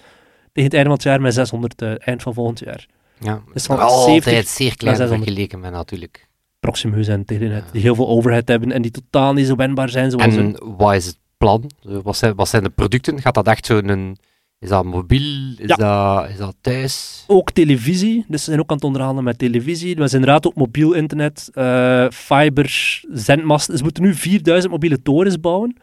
tegen 0.51 0.63
het 0.63 0.74
einde 0.74 0.84
van 0.89 0.92
het 0.94 1.03
jaar 1.03 1.22
met 1.22 1.34
600 1.34 1.82
eh, 1.82 1.94
eind 1.98 2.22
van 2.22 2.34
volgend 2.34 2.60
jaar. 2.60 2.86
Ja, 3.20 3.42
Dus 3.53 3.65
van 3.65 3.80
altijd 3.80 4.24
70 4.24 4.48
zeer 4.50 4.77
klein 4.77 4.96
600. 4.96 5.27
vergeleken 5.27 5.60
met 5.60 5.72
natuurlijk. 5.72 6.27
Proximus 6.60 7.08
en 7.08 7.25
Telenet, 7.25 7.63
Ja. 7.65 7.72
die 7.72 7.82
heel 7.82 7.96
veel 7.96 8.08
overhead 8.08 8.48
hebben 8.48 8.72
en 8.72 8.82
die 8.82 8.92
totaal 8.92 9.34
niet 9.34 9.48
zo 9.48 9.56
wendbaar 9.56 9.89
zijn 9.89 10.12
zoals. 10.12 10.36
En 10.36 10.58
wat 10.77 10.94
is 10.94 11.06
het 11.06 11.18
plan? 11.38 11.72
Wat 11.82 12.18
zijn, 12.18 12.36
wat 12.36 12.48
zijn 12.50 12.63
de 12.63 12.70
producten? 12.70 13.22
Gaat 13.22 13.34
dat 13.34 13.48
echt 13.48 13.65
zo'n... 13.65 14.18
Is 14.63 14.70
dat 14.70 14.84
mobiel? 14.86 15.53
Is, 15.58 15.67
Ja. 15.67 15.75
dat, 15.75 16.29
is 16.29 16.38
dat 16.38 16.55
thuis? 16.62 17.24
Ook 17.27 17.51
televisie, 17.51 18.25
dus 18.27 18.39
ze 18.43 18.46
zijn 18.50 18.60
ook 18.60 18.70
aan 18.70 18.75
het 18.75 18.86
onderhandelen 18.86 19.24
met 19.24 19.38
televisie. 19.38 19.89
Ze 19.89 20.08
zijn 20.08 20.22
inderdaad 20.22 20.48
ook 20.48 20.55
mobiel 20.55 20.93
internet, 20.93 21.50
eh 21.53 22.05
fiber, 22.10 23.01
zendmasten. 23.12 23.77
Ze 23.77 23.84
moeten 23.84 24.03
nu 24.03 24.13
4000 24.15 24.72
mobiele 24.72 25.01
torens 25.01 25.39
bouwen. 25.39 25.75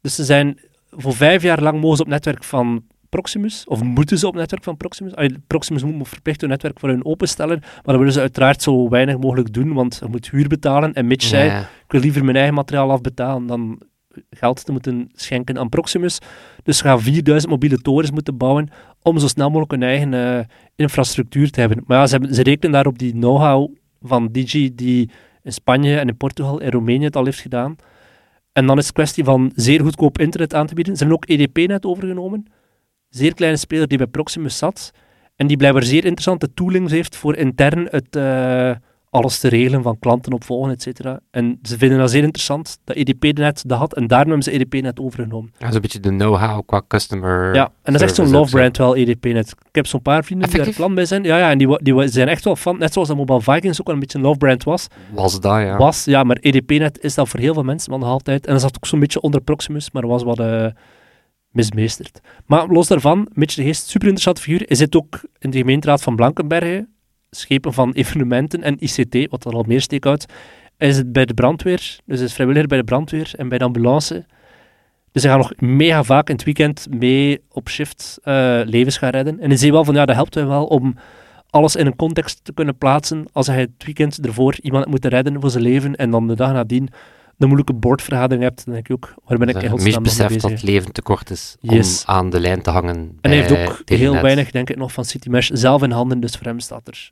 Dus 0.00 0.14
ze 0.14 0.24
zijn 0.24 0.58
voor 0.90 1.14
vijf 1.14 1.42
jaar 1.42 1.62
lang 1.62 1.80
mogen 1.80 1.96
ze 1.96 2.02
op 2.02 2.08
netwerk 2.08 2.44
van 2.44 2.82
Proximus, 3.08 3.64
of 3.66 3.82
moeten 3.82 4.18
ze 4.18 4.26
op 4.26 4.34
netwerk 4.34 4.64
van 4.64 4.76
Proximus. 4.76 5.14
Allee, 5.14 5.36
Proximus 5.46 5.82
moet 5.82 6.08
verplicht 6.08 6.40
hun 6.40 6.50
netwerk 6.50 6.80
voor 6.80 6.88
hun 6.88 7.04
openstellen, 7.04 7.58
maar 7.60 7.82
dat 7.84 7.96
willen 7.96 8.12
ze 8.12 8.20
uiteraard 8.20 8.62
zo 8.62 8.88
weinig 8.88 9.18
mogelijk 9.18 9.52
doen, 9.52 9.72
want 9.72 9.96
je 10.00 10.08
moet 10.10 10.30
huur 10.30 10.48
betalen. 10.48 10.92
En 10.92 11.06
Mitch 11.06 11.26
zei, 11.26 11.50
ik 11.60 11.92
wil 11.92 12.00
liever 12.00 12.24
mijn 12.24 12.36
eigen 12.36 12.54
materiaal 12.54 12.90
afbetalen 12.90 13.46
dan 13.46 13.80
geld 14.30 14.64
te 14.64 14.72
moeten 14.72 15.10
schenken 15.14 15.58
aan 15.58 15.68
Proximus. 15.68 16.18
Dus 16.62 16.78
ze 16.78 16.84
gaan 16.84 17.00
4000 17.00 17.52
mobiele 17.52 17.78
torens 17.78 18.10
moeten 18.10 18.36
bouwen 18.36 18.68
om 19.02 19.18
zo 19.18 19.26
snel 19.26 19.48
mogelijk 19.48 19.70
hun 19.70 19.82
eigen 19.82 20.14
eh, 20.14 20.44
infrastructuur 20.76 21.50
te 21.50 21.60
hebben. 21.60 21.82
Maar 21.86 22.06
ze, 22.06 22.12
hebben, 22.12 22.34
ze 22.34 22.42
rekenen 22.42 22.72
daar 22.72 22.86
op 22.86 22.98
die 22.98 23.12
know-how 23.12 23.74
van 24.00 24.28
Digi 24.32 24.74
die 24.74 25.10
in 25.42 25.52
Spanje 25.52 25.98
en 25.98 26.08
in 26.08 26.16
Portugal 26.16 26.60
en 26.60 26.70
Roemenië 26.70 27.04
het 27.04 27.16
al 27.16 27.24
heeft 27.24 27.40
gedaan. 27.40 27.76
En 28.52 28.66
dan 28.66 28.78
is 28.78 28.84
het 28.84 28.94
kwestie 28.94 29.24
van 29.24 29.52
zeer 29.54 29.80
goedkoop 29.80 30.18
internet 30.18 30.54
aan 30.54 30.66
te 30.66 30.74
bieden. 30.74 30.96
Ze 30.96 31.04
hebben 31.04 31.16
ook 31.16 31.28
EDP-net 31.28 31.86
overgenomen. 31.86 32.46
Zeer 33.08 33.34
kleine 33.34 33.58
speler 33.58 33.88
die 33.88 33.98
bij 33.98 34.06
Proximus 34.06 34.58
zat. 34.58 34.90
En 35.36 35.46
die 35.46 35.56
blijkbaar 35.56 35.82
zeer 35.82 36.04
interessante 36.04 36.54
toolings 36.54 36.92
heeft 36.92 37.16
voor 37.16 37.36
intern 37.36 37.86
het, 37.90 38.16
eh, 38.16 38.70
alles 39.14 39.38
te 39.38 39.48
regelen 39.48 39.82
van 39.82 39.98
klanten 39.98 40.32
opvolgen, 40.32 40.70
et 40.70 40.82
cetera. 40.82 41.20
En 41.30 41.58
ze 41.62 41.78
vinden 41.78 41.98
dat 41.98 42.10
zeer 42.10 42.22
interessant, 42.22 42.78
dat 42.84 42.96
EDP-net 42.96 43.62
dat 43.66 43.78
had. 43.78 43.94
En 43.94 44.06
daarom 44.06 44.28
hebben 44.28 44.52
ze 44.52 44.58
EDP-net 44.58 45.00
overgenomen. 45.00 45.52
Ja, 45.58 45.72
zo'n 45.72 45.80
beetje 45.80 46.00
de 46.00 46.08
know-how 46.08 46.66
qua 46.66 46.82
customer 46.88 47.54
Ja, 47.54 47.64
en 47.82 47.92
dat 47.92 47.94
is 47.94 48.00
echt 48.00 48.14
zo'n 48.14 48.30
love 48.30 48.50
brand 48.50 48.76
wel, 48.76 48.96
EDP-net. 48.96 49.50
Ik 49.50 49.74
heb 49.74 49.86
zo'n 49.86 50.02
paar 50.02 50.24
vrienden 50.24 50.50
die 50.50 50.62
daar 50.62 50.72
plan 50.72 50.94
bij 50.94 51.04
zijn. 51.04 51.24
Ja, 51.24 51.38
ja 51.38 51.50
en 51.50 51.58
die, 51.58 51.82
die 51.82 52.08
zijn 52.08 52.28
echt 52.28 52.44
wel 52.44 52.56
fan. 52.56 52.78
Net 52.78 52.92
zoals 52.92 53.08
dat 53.08 53.16
Mobile 53.16 53.40
Vikings 53.40 53.80
ook 53.80 53.86
wel 53.86 53.94
een 53.94 54.00
beetje 54.00 54.18
een 54.18 54.24
love 54.24 54.38
brand 54.38 54.64
was. 54.64 54.86
Was 55.12 55.40
dat, 55.40 55.60
ja. 55.60 55.76
Was, 55.76 56.04
ja, 56.04 56.22
maar 56.22 56.36
EDP-net 56.40 56.98
is 57.02 57.14
dat 57.14 57.28
voor 57.28 57.40
heel 57.40 57.54
veel 57.54 57.62
mensen 57.62 57.90
nog 57.90 58.08
altijd. 58.08 58.46
En 58.46 58.52
dat 58.52 58.62
zat 58.62 58.76
ook 58.76 58.86
zo'n 58.86 59.00
beetje 59.00 59.20
onder 59.20 59.40
Proximus, 59.40 59.90
maar 59.90 60.06
was 60.06 60.22
wat 60.22 60.38
eh, 60.38 60.66
mismeesterd. 61.50 62.20
Maar 62.46 62.66
los 62.68 62.88
daarvan, 62.88 63.28
Mitch 63.32 63.54
de 63.54 63.62
Geest, 63.62 63.88
super 63.88 64.08
interessante 64.08 64.40
figuur. 64.40 64.62
Hij 64.66 64.76
zit 64.76 64.96
ook 64.96 65.20
in 65.38 65.50
de 65.50 65.58
gemeenteraad 65.58 66.02
van 66.02 66.16
Blankenberge, 66.16 66.86
schepen 67.36 67.72
van 67.72 67.92
evenementen 67.92 68.62
en 68.62 68.76
ICT, 68.78 69.30
wat 69.30 69.44
er 69.44 69.52
al 69.52 69.64
meer 69.66 69.80
steekhoudt. 69.80 70.32
Hij 70.76 70.92
zit 70.92 71.12
bij 71.12 71.24
de 71.24 71.34
brandweer, 71.34 71.98
dus 72.04 72.20
is 72.20 72.32
vrijwilliger 72.34 72.68
bij 72.68 72.78
de 72.78 72.84
brandweer 72.84 73.32
en 73.36 73.48
bij 73.48 73.58
de 73.58 73.64
ambulance. 73.64 74.26
Dus 75.12 75.22
hij 75.22 75.32
gaat 75.32 75.40
nog 75.40 75.52
mega 75.60 76.02
vaak 76.02 76.28
in 76.28 76.34
het 76.34 76.44
weekend 76.44 76.86
mee 76.90 77.40
op 77.50 77.68
shift 77.68 78.18
eh, 78.22 78.60
levens 78.64 78.98
gaan 78.98 79.10
redden. 79.10 79.40
En 79.40 79.48
hij 79.48 79.56
zei 79.56 79.72
wel 79.72 79.84
van, 79.84 79.94
ja, 79.94 80.04
dat 80.06 80.14
helpt 80.14 80.34
hem 80.34 80.48
wel 80.48 80.64
om 80.64 80.96
alles 81.50 81.76
in 81.76 81.86
een 81.86 81.96
context 81.96 82.40
te 82.42 82.52
kunnen 82.52 82.78
plaatsen. 82.78 83.24
Als 83.32 83.46
hij 83.46 83.60
het 83.60 83.84
weekend 83.84 84.26
ervoor 84.26 84.56
iemand 84.60 84.86
moet 84.86 85.04
redden 85.04 85.40
voor 85.40 85.50
zijn 85.50 85.62
leven 85.62 85.96
en 85.96 86.10
dan 86.10 86.26
de 86.26 86.34
dag 86.34 86.52
nadien 86.52 86.88
een 87.38 87.46
moeilijke 87.46 87.72
boordvergadering 87.72 88.42
hebt, 88.42 88.64
dan 88.64 88.74
denk 88.74 88.88
ik 88.88 88.92
ook, 88.92 89.14
waar 89.24 89.38
ben 89.38 89.48
ik 89.48 89.54
Dat 89.54 89.62
in 89.62 89.70
Mich 89.70 89.80
godsnaam 89.80 90.02
nog 90.02 90.16
mee 90.16 90.26
beseft 90.28 90.42
dat 90.42 90.50
het 90.50 90.62
leven 90.62 90.92
te 90.92 91.02
kort 91.02 91.30
is 91.30 91.56
Yes. 91.60 92.04
om 92.06 92.14
aan 92.14 92.30
de 92.30 92.40
lijn 92.40 92.62
te 92.62 92.70
hangen. 92.70 93.18
En 93.20 93.30
hij 93.30 93.38
heeft 93.38 93.52
ook 93.52 93.82
heel 93.84 94.20
weinig, 94.20 94.50
denk 94.50 94.70
ik, 94.70 94.76
nog 94.76 94.92
van 94.92 95.04
City 95.04 95.28
Mesh 95.28 95.50
zelf 95.52 95.82
in 95.82 95.90
handen, 95.90 96.20
dus 96.20 96.36
voor 96.36 96.46
hem 96.46 96.60
staat 96.60 96.88
er... 96.88 97.10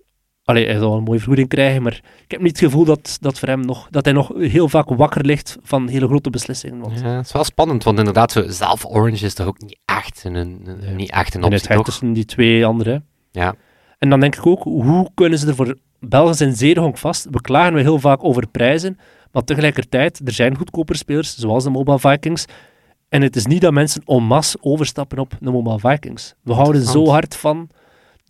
Allee, 0.52 0.66
hij 0.66 0.78
zal 0.78 0.96
een 0.96 1.02
mooie 1.02 1.18
vergoeding 1.18 1.48
krijgen, 1.48 1.82
maar 1.82 2.00
ik 2.24 2.30
heb 2.30 2.40
niet 2.40 2.60
het 2.60 2.70
gevoel 2.70 2.84
dat, 2.84 3.16
dat, 3.20 3.38
voor 3.38 3.48
hem 3.48 3.60
nog, 3.60 3.88
dat 3.90 4.04
hij 4.04 4.14
nog 4.14 4.32
heel 4.36 4.68
vaak 4.68 4.88
wakker 4.88 5.24
ligt 5.24 5.56
van 5.62 5.88
hele 5.88 6.06
grote 6.06 6.30
beslissingen. 6.30 6.78
Want 6.80 7.00
Ja, 7.00 7.16
het 7.16 7.26
is 7.26 7.32
wel 7.32 7.44
spannend, 7.44 7.84
want 7.84 7.98
inderdaad, 7.98 8.32
zo, 8.32 8.44
zelf 8.48 8.86
Orange 8.86 9.24
is 9.24 9.34
toch 9.34 9.46
ook 9.46 9.60
niet 9.60 9.78
echt 9.84 10.24
een, 10.24 10.66
niet 10.96 11.10
echt 11.10 11.34
een 11.34 11.42
en 11.42 11.46
het 11.46 11.52
optie, 11.52 11.66
gaat 11.66 11.76
toch? 11.76 11.84
tussen 11.84 12.12
die 12.12 12.24
twee 12.24 12.66
anderen. 12.66 13.06
Ja. 13.30 13.54
En 13.98 14.10
dan 14.10 14.20
denk 14.20 14.36
ik 14.36 14.46
ook, 14.46 14.62
hoe 14.62 15.10
kunnen 15.14 15.38
ze 15.38 15.46
er 15.46 15.54
voor... 15.54 15.78
Belgen 16.00 16.34
zijn 16.34 16.56
zeer 16.56 16.78
honkvast, 16.78 17.26
we 17.30 17.40
klagen 17.40 17.74
we 17.74 17.80
heel 17.80 17.98
vaak 17.98 18.24
over 18.24 18.46
prijzen, 18.48 18.98
Maar 19.32 19.44
tegelijkertijd, 19.44 20.20
er 20.24 20.32
zijn 20.32 20.56
goedkoper 20.56 20.96
spelers, 20.96 21.36
zoals 21.36 21.64
de 21.64 21.70
Mobile 21.70 21.98
Vikings. 21.98 22.44
En 23.08 23.22
het 23.22 23.36
is 23.36 23.46
niet 23.46 23.60
dat 23.60 23.72
mensen 23.72 24.02
en 24.04 24.22
masse 24.22 24.58
overstappen 24.60 25.18
op 25.18 25.32
de 25.40 25.50
Mobile 25.50 25.78
Vikings. 25.78 26.34
We 26.42 26.52
houden 26.52 26.82
zo 26.82 27.06
hard 27.06 27.36
van 27.36 27.68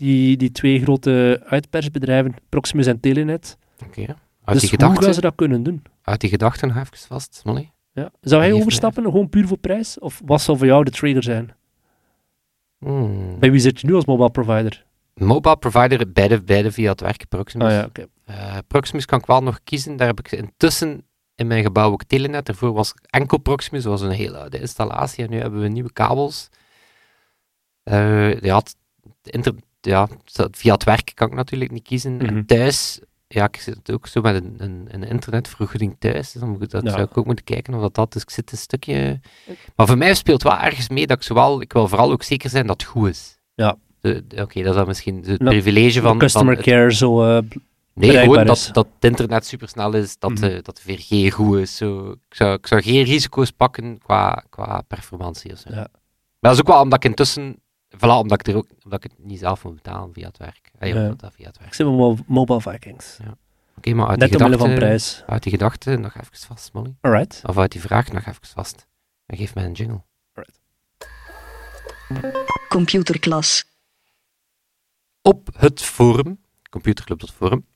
die, 0.02 0.36
die 0.36 0.52
twee 0.52 0.82
grote 0.82 1.42
uitpersbedrijven, 1.44 2.34
Proximus 2.48 2.86
en 2.86 3.00
Telenet. 3.00 3.58
Oké. 3.86 4.00
Uit, 4.44 4.60
dus 4.60 4.70
die 4.70 4.86
hoe 4.86 5.02
gaan 5.02 5.14
ze 5.14 5.20
dat 5.20 5.34
kunnen 5.34 5.62
doen? 5.62 5.82
uit 6.02 6.20
die 6.20 6.30
gedachten 6.30 6.68
even 6.70 6.96
vast, 7.08 7.34
Smolly. 7.34 7.70
Ja. 7.92 8.10
Zou 8.20 8.42
hij 8.42 8.52
overstappen, 8.52 9.04
gewoon 9.04 9.28
puur 9.28 9.46
voor 9.46 9.58
prijs? 9.58 9.98
Of 9.98 10.20
wat 10.24 10.40
zal 10.40 10.56
voor 10.56 10.66
jou 10.66 10.84
de 10.84 10.90
trader 10.90 11.22
zijn? 11.22 11.54
Hmm. 12.78 13.38
Bij 13.38 13.50
wie 13.50 13.60
zit 13.60 13.80
je 13.80 13.86
nu 13.86 13.94
als 13.94 14.04
mobile 14.04 14.30
provider? 14.30 14.84
Mobile 15.14 15.56
provider, 15.56 16.12
beide, 16.12 16.42
beide 16.42 16.72
via 16.72 16.90
het 16.90 17.00
werk 17.00 17.28
Proximus. 17.28 17.66
Ah 17.66 17.72
ja. 17.72 17.88
Eh, 18.24 18.58
Proximus 18.66 19.04
kan 19.04 19.18
ik 19.18 19.26
wel 19.26 19.42
nog 19.42 19.60
kiezen. 19.64 19.96
Daar 19.96 20.06
heb 20.06 20.18
ik 20.18 20.32
intussen 20.32 21.06
in 21.34 21.46
mijn 21.46 21.62
gebouw 21.62 21.90
ook 21.90 22.04
Telenet. 22.04 22.46
Daarvoor 22.46 22.72
was 22.72 22.94
enkel 23.06 23.38
Proximus. 23.38 23.84
Was 23.84 24.00
een 24.00 24.10
hele 24.10 24.38
oude 24.38 24.60
installatie. 24.60 25.24
En 25.24 25.30
nu 25.30 25.38
hebben 25.40 25.60
we 25.60 25.68
nieuwe 25.68 25.92
kabels. 25.92 26.48
Eh, 27.82 28.40
ja, 28.40 28.56
het 28.56 28.76
inter- 29.22 29.54
ja, 29.86 30.08
via 30.50 30.72
het 30.72 30.84
werk 30.84 31.12
kan 31.14 31.28
ik 31.28 31.34
natuurlijk 31.34 31.70
niet 31.70 31.82
kiezen. 31.82 32.16
Mhm. 32.16 32.24
En 32.26 32.46
thuis, 32.46 33.00
ja, 33.28 33.44
ik 33.44 33.56
zit 33.56 33.92
ook 33.92 34.06
zo 34.06 34.20
met 34.20 34.34
een, 34.34 34.54
een, 34.58 34.86
een 34.90 35.02
internetvergoeding 35.04 35.96
thuis. 35.98 36.32
Dus 36.32 36.40
dan 36.40 36.50
moet 36.50 36.62
ik, 36.62 36.70
dat 36.70 36.82
Ja. 36.82 36.90
zou 36.90 37.02
ik 37.02 37.18
ook 37.18 37.26
moeten 37.26 37.44
kijken 37.44 37.74
of 37.74 37.80
dat 37.80 37.94
dat... 37.94 38.12
Dus 38.12 38.22
ik 38.22 38.30
zit 38.30 38.52
een 38.52 38.58
stukje... 38.58 39.20
Maar 39.76 39.86
voor 39.86 39.98
mij 39.98 40.14
speelt 40.14 40.42
wel 40.42 40.58
ergens 40.58 40.88
mee 40.88 41.06
dat 41.06 41.16
ik 41.16 41.22
zowel... 41.22 41.60
Ik 41.60 41.72
wil 41.72 41.88
vooral 41.88 42.12
ook 42.12 42.22
zeker 42.22 42.50
zijn 42.50 42.66
dat 42.66 42.80
het 42.80 42.90
goed 42.90 43.08
is. 43.08 43.38
Ja. 43.54 43.76
Oké, 44.02 44.62
dat 44.62 44.70
is 44.70 44.74
dan 44.74 44.86
misschien 44.86 45.16
het 45.26 45.38
Nou, 45.40 45.50
privilege 45.50 46.00
van... 46.00 46.18
Customer 46.18 46.54
van 46.54 46.64
het- 46.64 46.72
care, 46.72 46.94
zo... 46.94 47.36
eh, 47.36 47.42
Nee, 47.94 48.16
gewoon 48.18 48.46
dat, 48.46 48.56
is. 48.56 48.70
dat 48.72 48.86
het 48.94 49.04
internet 49.10 49.46
supersnel 49.46 49.92
is, 49.94 50.18
dat, 50.18 50.30
Mhm. 50.30 50.44
eh, 50.44 50.58
dat 50.62 50.80
de 50.84 50.96
4G 51.28 51.32
goed 51.34 51.58
is. 51.58 51.76
Zo. 51.76 52.10
Ik, 52.10 52.34
zou, 52.36 52.54
ik 52.54 52.66
zou 52.66 52.82
geen 52.82 53.04
risico's 53.04 53.50
pakken 53.50 53.98
qua, 53.98 54.44
qua 54.50 54.80
performantie. 54.88 55.52
Of 55.52 55.58
zo. 55.58 55.68
Ja. 55.70 55.76
Maar 55.76 55.88
dat 56.40 56.52
is 56.52 56.60
ook 56.60 56.66
wel 56.66 56.80
omdat 56.80 57.04
ik 57.04 57.10
intussen, 57.10 57.56
voilà, 57.96 58.00
omdat 58.20 58.40
ik, 58.40 58.46
er 58.48 58.56
ook, 58.56 58.66
omdat 58.84 59.04
ik 59.04 59.10
het 59.10 59.26
niet 59.26 59.38
zelf 59.38 59.64
moet 59.64 59.74
betalen 59.74 60.12
via 60.12 60.26
het 60.26 60.38
werk. 60.38 60.70
Ja, 60.78 60.86
Ja. 60.86 61.08
dat 61.16 61.32
via 61.34 61.46
het 61.46 61.56
werk. 61.58 61.68
ik 61.70 61.74
zit 61.74 61.86
met 61.86 61.94
mo- 61.96 62.16
Mobile 62.26 62.60
Vikings. 62.60 63.18
Oké, 63.76 63.94
maar 63.94 64.08
uit 64.08 64.18
Net 64.18 64.28
die, 64.28 64.38
omwille 64.38 64.58
van 64.58 64.66
gedachte, 64.68 64.84
prijs. 64.86 65.22
uit 65.26 65.42
die 65.42 65.52
gedachte 65.52 65.96
nog 65.96 66.14
even 66.14 66.36
vast, 66.46 66.72
Molly. 66.72 66.94
Alright. 67.00 67.42
Of 67.46 67.58
uit 67.58 67.72
die 67.72 67.80
vraag 67.80 68.12
nog 68.12 68.26
even 68.26 68.46
vast. 68.46 68.86
En 69.26 69.36
geef 69.36 69.54
mij 69.54 69.64
een 69.64 69.72
jingle. 69.72 70.02
Computerklas. 72.68 73.64
op 75.22 75.48
het 75.56 75.82
forum, 75.82 76.40
computerclub.forum, 76.70 77.66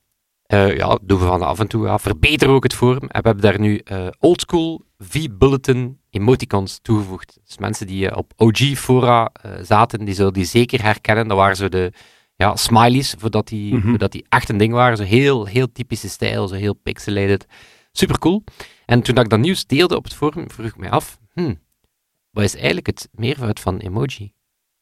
eh 0.42 0.76
ja, 0.76 0.98
doen 1.02 1.18
we 1.18 1.24
van 1.26 1.42
af 1.42 1.60
en 1.60 1.68
toe, 1.68 1.86
ja, 1.86 1.98
verbeteren 1.98 2.48
we 2.48 2.56
ook 2.56 2.62
het 2.62 2.74
forum. 2.74 3.02
En 3.08 3.22
we 3.22 3.26
hebben 3.28 3.40
daar 3.40 3.58
nu 3.60 3.78
eh 3.78 4.06
oldschool 4.18 4.84
V-bulletin 4.98 6.00
emoticons 6.18 6.78
toegevoegd. 6.82 7.38
Dus 7.46 7.58
mensen 7.58 7.86
die 7.86 8.10
eh, 8.10 8.16
op 8.16 8.32
OG-fora 8.36 9.30
eh, 9.42 9.50
zaten, 9.62 10.04
die 10.04 10.14
zullen 10.14 10.32
die 10.32 10.44
zeker 10.44 10.82
herkennen. 10.82 11.28
Dat 11.28 11.36
waren 11.36 11.56
zo 11.56 11.68
de 11.68 11.92
ja, 12.36 12.56
smileys, 12.56 13.14
voordat 13.18 13.48
die, 13.48 13.74
Mhm. 13.74 13.88
voordat 13.88 14.12
die 14.12 14.26
echt 14.28 14.48
een 14.48 14.56
ding 14.56 14.72
waren. 14.72 14.96
Zo 14.96 15.02
heel, 15.02 15.44
heel 15.46 15.72
typische 15.72 16.08
stijl, 16.08 16.48
zo 16.48 16.54
heel 16.54 16.74
pixelated. 16.74 17.46
Super 17.92 18.18
cool. 18.18 18.44
En 18.86 19.02
toen 19.02 19.14
dat 19.14 19.24
ik 19.24 19.30
dat 19.30 19.38
nieuws 19.40 19.66
deelde 19.66 19.96
op 19.96 20.04
het 20.04 20.14
forum, 20.14 20.50
vroeg 20.50 20.66
ik 20.66 20.76
mij 20.76 20.90
af, 20.90 21.18
hmm, 21.32 21.58
wat 22.30 22.44
is 22.44 22.54
eigenlijk 22.54 22.86
het 22.86 23.08
meervoud 23.12 23.60
van 23.60 23.78
emoji? 23.78 24.32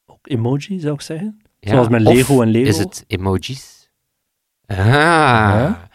Ook 0.07 0.29
emoji, 0.29 0.81
zou 0.81 0.95
ik 0.95 1.00
zeggen. 1.00 1.43
Ja, 1.61 1.71
Zoals 1.71 1.88
met 1.88 2.00
Lego 2.00 2.43
en 2.43 2.49
Lego. 2.49 2.69
Is 2.69 2.79
het 2.79 3.05
emojis? 3.07 3.91
Ah. 4.67 4.79
Ja. 4.79 5.89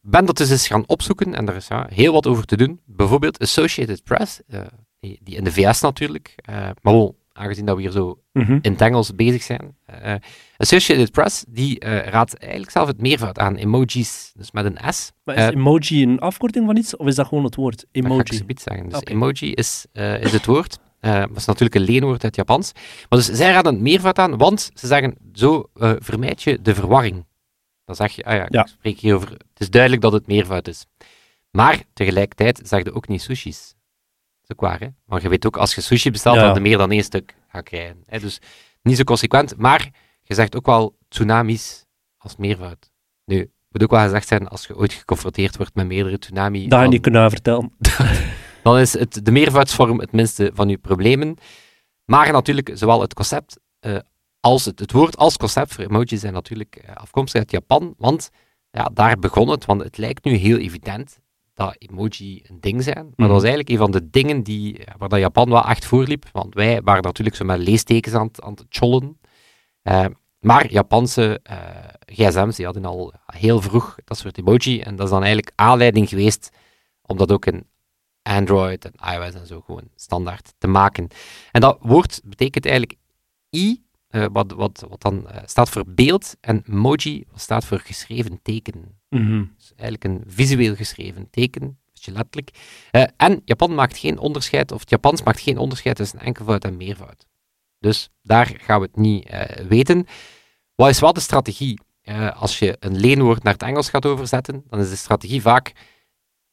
Ben 0.00 0.24
dat 0.24 0.36
dus 0.36 0.50
eens 0.50 0.66
gaan 0.66 0.86
opzoeken 0.86 1.34
en 1.34 1.44
daar 1.44 1.56
is 1.56 1.68
ja, 1.68 1.86
heel 1.92 2.12
wat 2.12 2.26
over 2.26 2.44
te 2.44 2.56
doen. 2.56 2.80
Bijvoorbeeld 2.86 3.38
Associated 3.38 4.04
Press, 4.04 4.40
eh, 4.48 4.60
die, 5.00 5.20
die 5.22 5.36
in 5.36 5.44
de 5.44 5.52
VS 5.52 5.80
natuurlijk, 5.80 6.32
eh, 6.36 6.54
maar 6.56 6.92
wel, 6.92 7.16
aangezien 7.32 7.64
dat 7.66 7.76
we 7.76 7.82
hier 7.82 7.90
zo 7.90 8.18
Mhm. 8.32 8.58
in 8.62 8.72
het 8.72 8.80
Engels 8.80 9.14
bezig 9.14 9.42
zijn. 9.42 9.76
eh, 9.84 10.14
Associated 10.56 11.10
Press, 11.10 11.44
die 11.48 11.80
raadt 11.84 12.36
eigenlijk 12.38 12.70
zelf 12.72 12.86
het 12.86 13.00
meervoud 13.00 13.38
aan 13.38 13.56
emojis, 13.56 14.32
dus 14.36 14.50
met 14.50 14.64
een 14.64 14.92
S. 14.94 15.10
Maar 15.24 15.36
is 15.36 15.54
emoji 15.54 16.02
een 16.02 16.18
afkorting 16.18 16.66
van 16.66 16.76
iets, 16.76 16.96
of 16.96 17.06
is 17.06 17.14
dat 17.14 17.26
gewoon 17.26 17.44
het 17.44 17.54
woord? 17.54 17.76
Dat 17.76 17.86
ga 17.90 17.98
ik 17.98 18.04
Emoji. 18.04 18.54
zeggen. 18.56 18.88
Dus 18.88 19.00
emoji 19.04 19.52
is, 19.52 19.86
is 20.20 20.32
het 20.32 20.46
woord. 20.46 20.78
Dat 21.00 21.36
is 21.36 21.44
natuurlijk 21.44 21.74
een 21.74 21.82
leenwoord 21.82 22.12
uit 22.12 22.22
het 22.22 22.36
Japans. 22.36 22.72
Maar 23.08 23.18
dus 23.18 23.26
zij 23.30 23.52
raden 23.52 23.72
het 23.72 23.82
meervoud 23.82 24.18
aan, 24.18 24.36
want 24.36 24.70
ze 24.74 24.86
zeggen, 24.86 25.14
zo 25.32 25.64
vermijd 25.98 26.42
je 26.42 26.62
de 26.62 26.74
verwarring. 26.74 27.24
Dan 27.88 27.96
zeg 27.96 28.12
je, 28.12 28.24
ah 28.24 28.34
ja, 28.36 28.46
Ja. 28.48 28.60
ik 28.62 28.66
spreek 28.68 28.98
hier 28.98 29.14
over, 29.14 29.30
het 29.30 29.40
is 29.60 29.70
duidelijk 29.70 30.02
dat 30.02 30.12
het 30.12 30.26
meervoud 30.26 30.68
is. 30.68 30.86
Maar 31.50 31.82
tegelijkertijd 31.92 32.60
zeg 32.64 32.84
je 32.84 32.92
ook 32.92 33.08
niet 33.08 33.22
sushi's. 33.22 33.66
Dat 33.68 34.42
is 34.42 34.50
ook 34.52 34.60
waar, 34.60 34.80
hè? 34.80 34.86
Want 35.06 35.22
je 35.22 35.28
weet 35.28 35.46
ook, 35.46 35.56
als 35.56 35.74
je 35.74 35.80
sushi 35.80 36.10
bestelt, 36.10 36.36
Ja. 36.36 36.46
dat 36.46 36.54
je 36.54 36.60
meer 36.60 36.78
dan 36.78 36.90
één 36.90 37.02
stuk 37.02 37.34
gaat 37.48 37.62
krijgen. 37.64 38.02
Hè? 38.06 38.18
Dus 38.18 38.40
niet 38.82 38.96
zo 38.96 39.02
consequent, 39.04 39.56
maar 39.56 39.90
je 40.22 40.34
zegt 40.34 40.56
ook 40.56 40.66
wel 40.66 40.98
tsunamis 41.08 41.84
als 42.16 42.36
meervoud. 42.36 42.90
Nu, 43.24 43.50
moet 43.70 43.82
ook 43.82 43.90
wel 43.90 44.00
gezegd 44.02 44.28
zijn, 44.28 44.48
als 44.48 44.66
je 44.66 44.76
ooit 44.76 44.92
geconfronteerd 44.92 45.56
wordt 45.56 45.74
met 45.74 45.86
meerdere 45.86 46.18
tsunami, 46.18 46.58
Dat 46.62 46.64
je 46.64 46.68
dan- 46.84 46.88
niet 46.88 47.02
kunnen 47.02 47.30
vertellen. 47.30 47.72
dan 48.62 48.78
is 48.78 48.92
het, 48.92 49.24
de 49.24 49.30
meervoudsvorm 49.30 50.00
het 50.00 50.12
minste 50.12 50.50
van 50.54 50.68
uw 50.68 50.78
problemen. 50.78 51.36
Maar 52.04 52.32
natuurlijk, 52.32 52.70
zowel 52.74 53.00
het 53.00 53.14
concept 53.14 53.58
eh, 53.78 53.98
als 54.40 54.64
het, 54.64 54.78
het 54.78 54.92
woord 54.92 55.16
als 55.16 55.36
concept 55.36 55.74
voor 55.74 55.84
emojis 55.84 56.20
zijn 56.20 56.32
natuurlijk 56.32 56.76
eh, 56.76 56.94
afkomstig 56.94 57.40
uit 57.40 57.50
Japan, 57.50 57.94
want 57.98 58.30
ja, 58.70 58.84
daar 58.94 59.18
begon 59.18 59.48
het, 59.48 59.64
want 59.64 59.82
het 59.82 59.96
lijkt 59.98 60.24
nu 60.24 60.32
heel 60.34 60.56
evident 60.58 61.18
dat 61.54 61.76
emoji 61.78 62.42
een 62.46 62.60
ding 62.60 62.82
zijn, 62.82 63.04
maar 63.04 63.26
dat 63.28 63.36
was 63.36 63.40
eigenlijk 63.42 63.68
een 63.70 63.76
van 63.78 63.90
de 63.90 64.10
dingen 64.10 64.42
die, 64.42 64.78
ja, 64.78 64.94
waar 64.98 65.08
dat 65.08 65.18
Japan 65.18 65.50
wel 65.50 65.64
echt 65.64 65.84
voorliep, 65.84 66.24
want 66.32 66.54
wij 66.54 66.82
waren 66.82 67.02
natuurlijk 67.02 67.36
zo 67.36 67.44
met 67.44 67.58
leestekens 67.58 68.14
aan, 68.14 68.26
het- 68.26 68.40
aan 68.42 68.52
het 68.52 68.64
chollen. 68.68 69.18
Eh, 69.82 70.04
maar 70.40 70.70
Japanse 70.72 71.40
eh, 71.42 71.58
gsm's 72.06 72.56
die 72.56 72.64
hadden 72.64 72.84
al 72.84 73.12
heel 73.26 73.60
vroeg 73.60 73.96
dat 74.04 74.18
soort 74.18 74.38
emoji, 74.38 74.80
en 74.80 74.96
dat 74.96 75.04
is 75.06 75.12
dan 75.12 75.22
eigenlijk 75.22 75.52
aanleiding 75.54 76.08
geweest 76.08 76.48
om 77.02 77.16
dat 77.16 77.32
ook 77.32 77.46
in 77.46 77.66
Android 78.22 78.84
en 78.84 79.14
iOS 79.14 79.34
en 79.34 79.46
zo 79.46 79.60
gewoon 79.60 79.88
standaard 79.94 80.52
te 80.58 80.66
maken. 80.66 81.08
En 81.52 81.60
dat 81.60 81.78
woord 81.80 82.20
betekent 82.24 82.66
eigenlijk 82.66 82.98
i, 83.56 83.82
eh, 84.08 84.26
wat, 84.32 84.52
wat, 84.52 84.86
wat 84.88 85.02
dan 85.02 85.28
eh, 85.28 85.42
staat 85.46 85.68
voor 85.68 85.84
beeld, 85.86 86.36
en 86.40 86.62
moji 86.66 87.24
staat 87.34 87.64
voor 87.64 87.78
geschreven 87.78 88.42
teken. 88.42 88.98
Mhm. 89.08 89.44
Dus 89.56 89.72
eigenlijk 89.76 90.04
een 90.04 90.22
visueel 90.26 90.74
geschreven 90.74 91.30
teken, 91.30 91.78
beetje 91.92 92.12
letterlijk. 92.12 92.50
Eh, 92.90 93.04
en 93.16 93.42
Japan 93.44 93.74
maakt 93.74 93.98
geen 93.98 94.18
onderscheid, 94.18 94.72
of 94.72 94.80
het 94.80 94.90
Japans 94.90 95.22
maakt 95.22 95.40
geen 95.40 95.58
onderscheid 95.58 95.96
tussen 95.96 96.18
enkelvoud 96.18 96.64
en 96.64 96.76
meervoud. 96.76 97.26
Dus 97.78 98.08
daar 98.22 98.54
gaan 98.58 98.80
we 98.80 98.86
het 98.86 98.96
niet 98.96 99.30
weten. 99.68 100.06
Wat 100.74 100.88
is 100.88 101.00
wel 101.00 101.12
de 101.12 101.20
strategie? 101.20 101.80
Als 102.34 102.58
je 102.58 102.76
een 102.80 102.96
leenwoord 102.96 103.42
naar 103.42 103.52
het 103.52 103.62
Engels 103.62 103.90
gaat 103.90 104.06
overzetten, 104.06 104.64
dan 104.68 104.80
is 104.80 104.88
de 104.88 104.96
strategie 104.96 105.40
vaak 105.40 105.72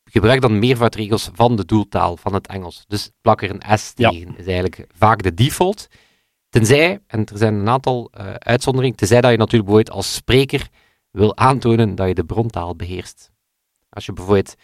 gebruik 0.04 0.42
dan 0.42 0.60
meervoudregels 0.60 1.30
van 1.34 1.56
de 1.56 1.66
doeltaal 1.66 2.18
van 2.18 2.34
het 2.34 2.48
Engels. 2.48 2.84
Dus 2.88 3.12
plak 3.22 3.42
er 3.42 3.50
een 3.50 3.78
S 3.78 3.92
Ja. 3.96 4.10
tegen, 4.10 4.38
is 4.38 4.46
eigenlijk 4.46 4.86
vaak 4.94 5.24
de 5.24 5.34
default. 5.34 5.88
Tenzij, 6.56 7.00
en 7.08 7.26
er 7.26 7.38
zijn 7.38 7.54
een 7.54 7.70
aantal 7.70 8.10
eh, 8.12 8.34
uitzonderingen, 8.34 8.98
tenzij 8.98 9.22
dat 9.22 9.32
je 9.32 9.38
natuurlijk 9.38 9.66
bijvoorbeeld 9.70 9.96
als 9.98 10.14
spreker 10.16 10.68
wil 11.12 11.38
aantonen 11.38 11.96
dat 11.96 12.08
je 12.08 12.14
de 12.14 12.24
brontaal 12.26 12.76
beheerst. 12.76 13.32
Als 13.90 14.06
je 14.06 14.14
bijvoorbeeld 14.14 14.56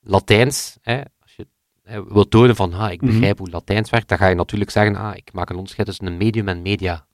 Latijns, 0.00 0.76
hè, 0.82 1.00
als 1.20 1.34
je 1.36 1.46
eh, 1.82 2.00
wil 2.08 2.28
tonen 2.28 2.56
van 2.56 2.72
ah, 2.72 2.92
ik 2.92 3.00
Mhm. 3.02 3.10
begrijp 3.10 3.38
hoe 3.38 3.50
Latijns 3.50 3.90
werkt, 3.90 4.08
dan 4.08 4.18
ga 4.18 4.26
je 4.28 4.34
natuurlijk 4.34 4.70
zeggen, 4.70 4.96
ah, 4.96 5.16
ik 5.16 5.32
maak 5.32 5.50
een 5.50 5.56
onderscheid 5.56 5.86
tussen 5.86 6.06
een 6.06 6.16
medium 6.16 6.48
en 6.48 6.62
media. 6.62 7.06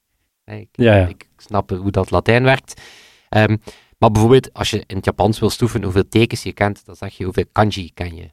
Hè, 0.45 0.57
ik, 0.57 0.69
Ja, 0.73 0.95
ja. 0.97 1.07
ik 1.07 1.29
snap 1.37 1.71
hoe 1.71 1.91
dat 1.91 2.11
Latijn 2.11 2.43
werkt. 2.43 2.81
Ehm, 3.29 3.57
maar 3.99 4.11
bijvoorbeeld, 4.11 4.53
als 4.53 4.71
je 4.71 4.85
in 4.87 4.97
het 4.97 5.05
Japans 5.05 5.39
wil 5.39 5.51
stoeven 5.51 5.83
hoeveel 5.83 6.09
tekens 6.09 6.43
je 6.43 6.53
kent, 6.53 6.85
dan 6.87 6.97
zeg 6.97 7.17
je 7.17 7.25
hoeveel 7.25 7.45
kanji 7.53 7.91
ken 7.93 8.15
je. 8.17 8.31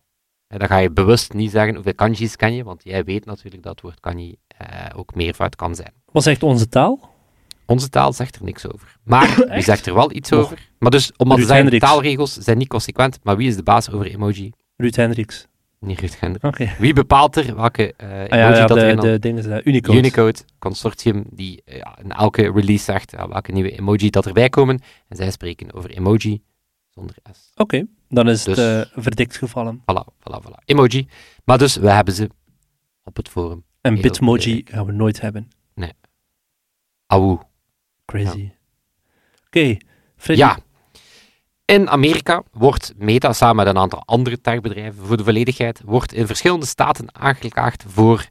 En 0.52 0.60
dan 0.60 0.68
ga 0.68 0.78
je 0.78 0.92
bewust 0.92 1.34
niet 1.34 1.52
zeggen 1.52 1.76
hoeveel 1.76 1.94
kanji's 1.96 2.36
ken 2.36 2.54
je, 2.54 2.64
want 2.64 2.84
jij 2.84 3.04
weet 3.04 3.26
natuurlijk 3.26 3.64
dat 3.64 3.72
het 3.72 3.82
woord 3.82 4.00
kanji 4.00 4.36
eh, 4.48 4.86
ook 4.96 5.16
meervoud 5.16 5.56
kan 5.56 5.76
zijn. 5.76 5.94
Wat 6.12 6.24
zegt 6.24 6.44
onze 6.44 6.70
taal? 6.70 7.10
Onze 7.66 7.90
taal 7.90 8.14
zegt 8.14 8.36
er 8.36 8.44
niks 8.44 8.72
over. 8.72 8.98
Maar 9.04 9.36
wie 9.56 9.64
zegt 9.64 9.86
er 9.86 9.94
wel 9.94 10.12
iets 10.12 10.34
over? 10.34 10.70
Maar 10.80 10.92
dus, 10.92 11.12
omdat 11.18 11.38
Ruud 11.38 11.48
ze 11.48 11.54
Hendricks. 11.54 11.86
taalregels 11.86 12.34
zijn 12.34 12.58
niet 12.58 12.68
consequent, 12.68 13.20
maar 13.24 13.38
wie 13.38 13.48
is 13.48 13.56
de 13.56 13.64
baas 13.64 13.92
over 13.92 14.06
emoji? 14.06 14.52
Ruud 14.78 14.96
Hendricks. 14.96 15.48
Niet 15.80 16.00
Ruud 16.00 16.20
Hendricks. 16.20 16.78
Wie 16.78 16.94
bepaalt 16.94 17.36
er 17.36 17.56
welke 17.56 17.94
eh, 17.98 18.10
emoji 18.10 18.30
Ah, 18.30 18.38
ja, 18.40 18.56
ja, 18.56 18.66
dat 18.66 18.78
de, 18.78 18.96
de 18.96 19.20
dingen 19.20 19.44
zijn 19.44 19.62
Unicode. 19.68 19.98
Unicode 19.98 20.40
consortium 20.60 21.24
die 21.30 21.62
eh, 21.66 21.78
ja, 21.78 21.98
in 22.04 22.12
elke 22.12 22.52
release 22.52 22.84
zegt 22.84 23.12
welke 23.12 23.52
nieuwe 23.52 23.72
emoji 23.72 24.10
dat 24.10 24.26
erbij 24.26 24.50
komen. 24.50 24.80
En 25.08 25.16
zij 25.16 25.32
spreken 25.32 25.74
over 25.74 25.90
emoji 25.90 26.42
zonder 26.90 27.16
S. 27.32 27.52
Oké, 27.56 27.86
dan 28.12 28.30
is 28.30 28.44
Dus- 28.44 28.58
het 28.58 28.88
eh, 28.88 29.02
verdikt 29.04 29.38
gevallen. 29.38 29.80
Voilà, 29.82 30.06
voilà, 30.14 30.42
voilà. 30.46 30.64
Emoji. 30.66 31.08
Maar 31.46 31.58
dus, 31.58 31.76
we 31.76 31.92
hebben 31.92 32.14
ze 32.14 32.30
op 33.04 33.16
het 33.16 33.30
forum. 33.30 33.64
En 33.82 33.94
Heel 33.94 34.02
Bitmoji 34.02 34.40
belangrijk. 34.42 34.70
gaan 34.70 34.86
we 34.86 34.92
nooit 34.92 35.22
hebben. 35.22 35.50
Auw. 37.08 37.50
Crazy. 38.06 38.52
Oké, 39.46 39.78
Freddy. 40.16 40.42
Ja. 40.42 40.58
In 41.66 41.90
Amerika 41.90 42.44
wordt 42.52 42.94
Meta 42.98 43.34
samen 43.34 43.56
met 43.56 43.68
een 43.68 43.82
aantal 43.82 44.04
andere 44.06 44.42
techbedrijven 44.42 45.06
voor 45.06 45.18
de 45.18 45.24
volledigheid 45.24 45.82
wordt 45.86 46.14
in 46.14 46.26
verschillende 46.28 46.66
staten 46.66 47.16
aangeklaagd 47.16 47.84
voor 47.88 48.28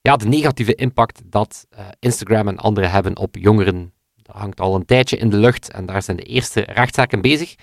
ja, 0.00 0.16
de 0.16 0.26
negatieve 0.26 0.74
impact 0.74 1.22
dat 1.24 1.66
uh, 1.78 1.86
Instagram 1.98 2.48
en 2.48 2.56
anderen 2.58 2.90
hebben 2.90 3.16
op 3.16 3.36
jongeren. 3.36 3.92
Dat 4.22 4.36
hangt 4.36 4.60
al 4.60 4.74
een 4.74 4.84
tijdje 4.84 5.16
in 5.16 5.30
de 5.30 5.36
lucht 5.36 5.70
en 5.70 5.86
daar 5.86 6.02
zijn 6.02 6.16
de 6.16 6.22
eerste 6.22 6.60
rechtszaken 6.60 7.20
bezig. 7.20 7.54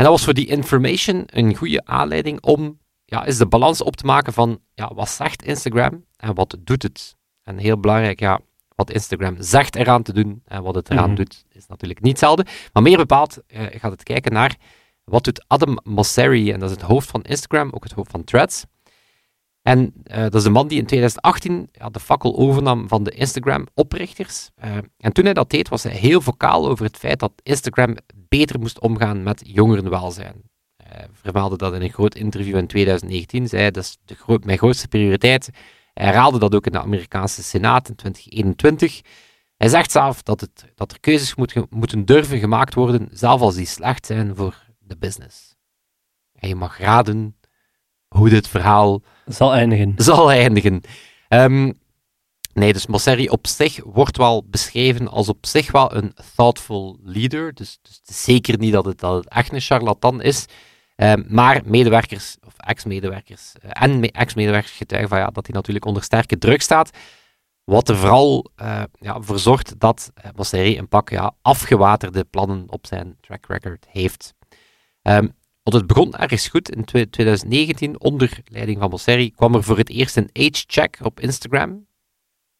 En 0.00 0.06
dat 0.06 0.14
was 0.14 0.24
voor 0.24 0.34
die 0.34 0.46
information 0.46 1.22
een 1.26 1.56
goede 1.56 1.84
aanleiding 1.84 2.42
om 2.42 2.78
ja, 3.04 3.24
is 3.24 3.38
de 3.38 3.46
balans 3.46 3.82
op 3.82 3.96
te 3.96 4.06
maken 4.06 4.32
van 4.32 4.60
ja, 4.74 4.94
wat 4.94 5.08
zegt 5.08 5.42
Instagram 5.42 6.04
en 6.16 6.34
wat 6.34 6.56
doet 6.60 6.82
het. 6.82 7.16
En 7.42 7.58
heel 7.58 7.80
belangrijk, 7.80 8.20
ja, 8.20 8.40
wat 8.74 8.90
Instagram 8.90 9.36
zegt 9.38 9.76
eraan 9.76 10.02
te 10.02 10.12
doen 10.12 10.42
en 10.44 10.62
wat 10.62 10.74
het 10.74 10.90
eraan 10.90 11.06
mhm. 11.06 11.14
doet, 11.14 11.44
is 11.48 11.66
natuurlijk 11.66 12.00
niet 12.00 12.10
hetzelfde. 12.10 12.46
Maar 12.72 12.82
meer 12.82 12.96
bepaald 12.96 13.38
uh, 13.48 13.62
gaat 13.70 13.90
het 13.90 14.02
kijken 14.02 14.32
naar 14.32 14.56
wat 15.04 15.24
doet 15.24 15.44
Adam 15.46 15.78
Mosseri, 15.82 16.52
en 16.52 16.60
dat 16.60 16.70
is 16.70 16.76
het 16.76 16.84
hoofd 16.84 17.10
van 17.10 17.22
Instagram, 17.22 17.70
ook 17.72 17.84
het 17.84 17.92
hoofd 17.92 18.10
van 18.10 18.24
Threads. 18.24 18.64
En 19.62 19.92
uh, 20.04 20.16
dat 20.16 20.34
is 20.34 20.42
de 20.42 20.50
man 20.50 20.68
die 20.68 20.78
in 20.78 20.86
2018 20.86 21.68
ja, 21.72 21.88
de 21.88 22.00
fakkel 22.00 22.36
overnam 22.36 22.88
van 22.88 23.04
de 23.04 23.10
Instagram-oprichters. 23.10 24.50
Uh, 24.64 24.76
en 24.96 25.12
toen 25.12 25.24
hij 25.24 25.34
dat 25.34 25.50
deed, 25.50 25.68
was 25.68 25.82
hij 25.82 25.92
heel 25.92 26.20
vocaal 26.20 26.68
over 26.68 26.84
het 26.84 26.96
feit 26.96 27.18
dat 27.18 27.32
Instagram 27.42 27.96
beter 28.14 28.58
moest 28.60 28.80
omgaan 28.80 29.22
met 29.22 29.42
jongerenwelzijn. 29.44 30.42
Hij 30.76 31.06
vermaalde 31.12 31.56
dat 31.56 31.74
in 31.74 31.82
een 31.82 31.92
groot 31.92 32.14
interview 32.14 32.56
in 32.56 32.66
2019. 32.66 33.48
Zei 33.48 33.70
dat 33.70 33.84
is 33.84 33.98
mijn 34.44 34.58
grootste 34.58 34.88
prioriteit. 34.88 35.50
Hij 35.94 36.06
herhaalde 36.06 36.38
dat 36.38 36.54
ook 36.54 36.66
in 36.66 36.72
de 36.72 36.80
Amerikaanse 36.80 37.42
Senaat 37.42 37.88
in 37.88 37.94
2021. 37.94 39.00
Hij 39.56 39.68
zegt 39.68 39.90
zelf 39.90 40.22
dat, 40.22 40.40
het, 40.40 40.64
dat 40.74 40.92
er 40.92 41.00
keuzes 41.00 41.34
moet, 41.34 41.70
moeten 41.70 42.04
durven 42.04 42.38
gemaakt 42.38 42.74
worden, 42.74 43.08
zelfs 43.12 43.42
als 43.42 43.54
die 43.54 43.66
slecht 43.66 44.06
zijn 44.06 44.36
voor 44.36 44.64
de 44.78 44.96
business. 44.96 45.56
En 46.32 46.48
je 46.48 46.54
mag 46.54 46.78
raden 46.78 47.36
hoe 48.14 48.28
dit 48.28 48.48
verhaal 48.48 49.02
zal 49.26 49.54
eindigen. 49.54 49.94
Zal 49.96 50.30
eindigen. 50.30 50.80
Um, 51.28 51.78
nee, 52.52 52.72
dus 52.72 52.86
Mosseri 52.86 53.28
op 53.28 53.46
zich 53.46 53.80
wordt 53.84 54.16
wel 54.16 54.44
beschreven 54.46 55.08
als 55.08 55.28
op 55.28 55.46
zich 55.46 55.70
wel 55.72 55.94
een 55.94 56.14
thoughtful 56.36 56.98
leader. 57.02 57.54
Dus, 57.54 57.78
dus 57.82 57.96
het 57.96 58.08
is 58.08 58.24
zeker 58.24 58.58
niet 58.58 58.72
dat 58.72 58.84
het, 58.84 58.98
dat 58.98 59.14
het 59.14 59.28
echt 59.28 59.52
een 59.52 59.60
charlatan 59.60 60.22
is. 60.22 60.46
Um, 60.96 61.24
maar 61.28 61.60
medewerkers, 61.64 62.36
of 62.46 62.54
ex-medewerkers, 62.56 63.52
uh, 63.64 63.70
en 63.72 64.00
me 64.00 64.12
ex-medewerkers 64.12 64.72
getuigen 64.72 65.08
van 65.08 65.18
ja, 65.18 65.26
dat 65.26 65.46
hij 65.46 65.54
natuurlijk 65.54 65.84
onder 65.84 66.02
sterke 66.02 66.38
druk 66.38 66.62
staat. 66.62 66.90
Wat 67.64 67.88
er 67.88 67.96
vooral 67.96 68.50
uh, 68.62 68.82
ja, 68.92 69.20
voor 69.20 69.38
zorgt 69.38 69.80
dat 69.80 70.10
uh, 70.24 70.30
Mosseri 70.36 70.78
een 70.78 70.88
pak 70.88 71.10
ja, 71.10 71.34
afgewaterde 71.42 72.24
plannen 72.24 72.64
op 72.66 72.86
zijn 72.86 73.16
track 73.20 73.46
record 73.46 73.86
heeft. 73.88 74.34
Um, 75.02 75.38
want 75.70 75.82
het 75.82 75.86
begon 75.86 76.14
ergens 76.14 76.48
goed. 76.48 76.70
In 76.70 76.84
2019, 76.84 78.00
onder 78.00 78.40
leiding 78.44 78.78
van 78.78 78.90
Mosseri, 78.90 79.30
kwam 79.30 79.54
er 79.54 79.62
voor 79.62 79.78
het 79.78 79.88
eerst 79.88 80.16
een 80.16 80.30
age-check 80.32 80.98
op 81.02 81.20
Instagram. 81.20 81.86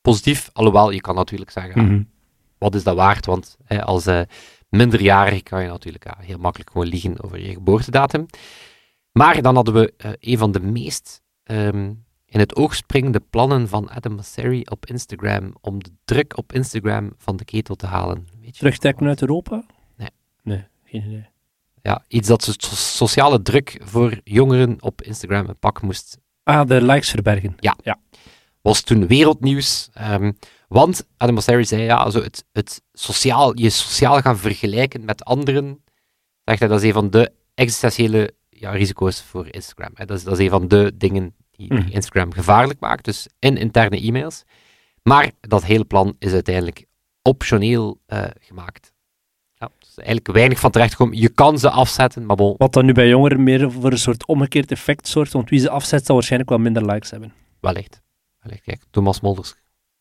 Positief, 0.01 0.51
alhoewel 0.53 0.91
je 0.91 1.01
kan 1.01 1.15
natuurlijk 1.15 1.51
zeggen, 1.51 1.85
mhm. 1.85 2.03
wat 2.59 2.75
is 2.75 2.83
dat 2.83 2.97
waard? 2.97 3.27
Want 3.27 3.57
hè, 3.65 3.85
als 3.85 4.07
uh, 4.07 4.21
minderjarige 4.69 5.43
kan 5.43 5.63
je 5.63 5.69
natuurlijk 5.69 6.05
ja, 6.05 6.17
heel 6.19 6.39
makkelijk 6.39 6.71
gewoon 6.71 6.87
liegen 6.87 7.23
over 7.23 7.41
je 7.41 7.53
geboortedatum. 7.53 8.27
Maar 9.13 9.43
dan 9.43 9.55
hadden 9.55 9.75
we 9.75 9.95
uh, 10.05 10.13
een 10.21 10.39
van 10.39 10.53
de 10.53 10.61
meest 10.61 11.23
um, 11.45 12.05
in 12.27 12.41
het 12.41 12.57
oog 12.57 12.75
springende 12.75 13.21
plannen 13.31 13.69
van 13.69 13.91
Adam 13.91 14.13
Mosseri 14.13 14.63
op 14.65 14.87
Instagram 14.87 15.55
om 15.61 15.83
de 15.83 15.91
druk 16.05 16.37
op 16.37 16.53
Instagram 16.53 17.13
van 17.17 17.37
de 17.37 17.45
ketel 17.45 17.75
te 17.75 17.87
halen. 17.87 18.27
Terugtrekken 18.51 19.07
uit 19.07 19.21
Europa? 19.21 19.65
Nee. 19.97 20.11
Nee, 20.43 20.67
geen 20.85 21.05
idee 21.05 21.30
ja, 21.83 22.05
iets 22.09 22.29
dat 22.29 22.43
so 22.43 22.53
sociale 22.75 23.43
druk 23.43 23.81
voor 23.85 24.21
jongeren 24.25 24.83
op 24.83 25.03
Instagram 25.03 25.49
een 25.49 25.59
pak 25.59 25.83
moest. 25.83 26.19
Ah, 26.43 26.69
de 26.69 26.83
likes 26.83 27.11
verbergen. 27.11 27.57
Ja. 27.59 27.77
ja. 27.83 27.99
Was 28.61 28.81
toen 28.81 29.07
wereldnieuws. 29.07 29.89
Um, 30.11 30.39
want 30.69 31.07
Adam 31.17 31.35
Mosseri 31.35 31.65
zei, 31.65 31.83
ja, 31.83 31.97
also 31.97 32.23
het, 32.23 32.45
het 32.53 32.83
sociaal, 32.93 33.59
je 33.59 33.71
sociaal 33.71 34.21
gaan 34.21 34.39
vergelijken 34.39 35.05
met 35.05 35.25
anderen, 35.25 35.83
zegt 36.45 36.59
hij, 36.59 36.69
dat 36.69 36.81
is 36.81 36.87
een 36.87 36.93
van 36.93 37.11
de 37.11 37.33
existentiële 37.55 38.35
ja, 38.49 38.71
risico's 38.71 39.23
voor 39.23 39.47
Instagram. 39.51 39.91
Hè. 39.95 40.05
Dat, 40.05 40.17
is, 40.17 40.25
dat 40.25 40.39
is 40.39 40.45
een 40.45 40.51
van 40.51 40.69
de 40.69 40.93
dingen 40.97 41.35
die, 41.51 41.73
mm. 41.73 41.87
Instagram 41.91 42.33
gevaarlijk 42.33 42.81
maakt, 42.81 43.05
dus 43.05 43.29
in 43.39 43.57
interne 43.57 44.01
e-mails. 44.01 44.45
Maar 45.03 45.31
dat 45.41 45.65
hele 45.65 45.85
plan 45.85 46.17
is 46.19 46.33
uiteindelijk 46.33 46.85
optioneel 47.23 48.01
uh, 48.07 48.25
gemaakt. 48.41 48.93
Ja, 49.61 49.71
is 49.81 49.97
eigenlijk 49.97 50.33
weinig 50.33 50.59
van 50.59 50.71
terechtkomen. 50.71 51.19
Je 51.19 51.29
kan 51.29 51.59
ze 51.59 51.71
afzetten, 51.71 52.27
maar 52.27 52.37
bon. 52.37 52.55
Wat 52.59 52.73
dan 52.73 52.85
nu 52.85 52.93
bij 52.93 53.09
jongeren 53.09 53.43
meer 53.43 53.73
voor 53.73 53.93
een 53.93 53.99
soort 53.99 54.27
omgekeerd 54.27 54.71
effect 54.71 55.09
zorgt, 55.09 55.33
want 55.33 55.51
wie 55.51 55.59
ze 55.59 55.71
afzet 55.71 56.07
zal 56.07 56.15
waarschijnlijk 56.15 56.51
wel 56.51 56.59
minder 56.59 56.85
likes 56.85 57.11
hebben. 57.11 57.33
Wellicht. 57.61 58.01
Wellicht. 58.39 58.63
Kijk, 58.63 58.83
Thomas 58.91 59.21
Molders, 59.21 59.55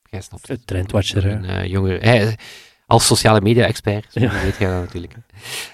jij 0.03 0.21
snapt 0.21 0.47
het. 0.47 0.67
Trendwatcher, 0.67 1.25
een, 1.25 1.43
uh, 1.43 1.65
jongere, 1.65 2.37
als 2.85 3.05
sociale 3.05 3.41
media-expert, 3.41 4.13
ja. 4.13 4.31
weet 4.43 4.57
jij 4.57 4.69
dat 4.69 4.79
natuurlijk. 4.79 5.13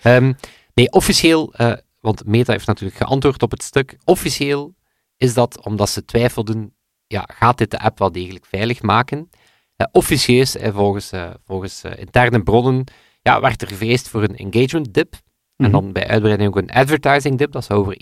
Um, 0.04 0.36
nee, 0.74 0.92
officieel, 0.92 1.54
uh, 1.58 1.74
want 2.00 2.26
Meta 2.26 2.52
heeft 2.52 2.68
natuurlijk 2.68 2.98
geantwoord 2.98 3.42
op 3.42 3.52
het 3.52 3.64
stuk, 3.64 3.98
officieel 4.04 4.76
is 5.18 5.34
dat 5.34 5.66
omdat 5.66 5.90
ze 5.90 6.06
twijfelden, 6.06 6.74
ja, 7.08 7.30
gaat 7.34 7.58
dit 7.58 7.72
de 7.72 7.80
app 7.80 8.00
wel 8.00 8.12
degelijk 8.12 8.46
veilig 8.46 8.82
maken? 8.82 9.30
Uh, 9.78 9.88
officieus, 9.92 10.56
volgens, 10.60 11.12
volgens 11.46 11.84
interne 11.84 12.44
bronnen, 12.44 12.84
ja, 13.28 13.42
werd 13.42 13.62
er 13.62 13.68
gevreesd 13.68 14.10
voor 14.10 14.24
een 14.24 14.38
engagement 14.38 14.94
dip. 14.94 15.14
En 15.56 15.70
mhm. 15.70 15.72
dan 15.72 15.92
bij 15.92 16.08
uitbreiding 16.08 16.50
ook 16.50 16.58
een 16.58 16.72
advertising 16.72 17.38
dip. 17.38 17.52
Dat 17.52 17.66
zou 17.66 17.80
over 17.80 17.98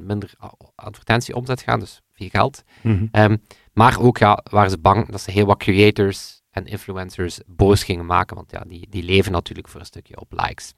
1% 0.00 0.04
minder 0.04 0.32
advertentieomzet 0.74 1.62
gaan, 1.62 1.80
dus 1.80 2.00
veel 2.12 2.28
geld. 2.28 2.62
Mhm. 2.80 3.06
Ehm, 3.10 3.36
maar 3.72 4.00
ook 4.00 4.18
ja, 4.18 4.44
waren 4.50 4.70
ze 4.70 4.78
bang 4.78 5.10
dat 5.10 5.20
ze 5.20 5.30
heel 5.30 5.46
wat 5.46 5.58
creators 5.58 6.42
en 6.50 6.66
influencers 6.66 7.40
boos 7.46 7.84
gingen 7.84 8.06
maken, 8.06 8.36
want 8.36 8.50
ja, 8.50 8.64
die, 8.66 8.86
die 8.90 9.02
leven 9.02 9.32
natuurlijk 9.32 9.68
voor 9.68 9.80
een 9.80 9.86
stukje 9.86 10.20
op 10.20 10.32
likes. 10.32 10.74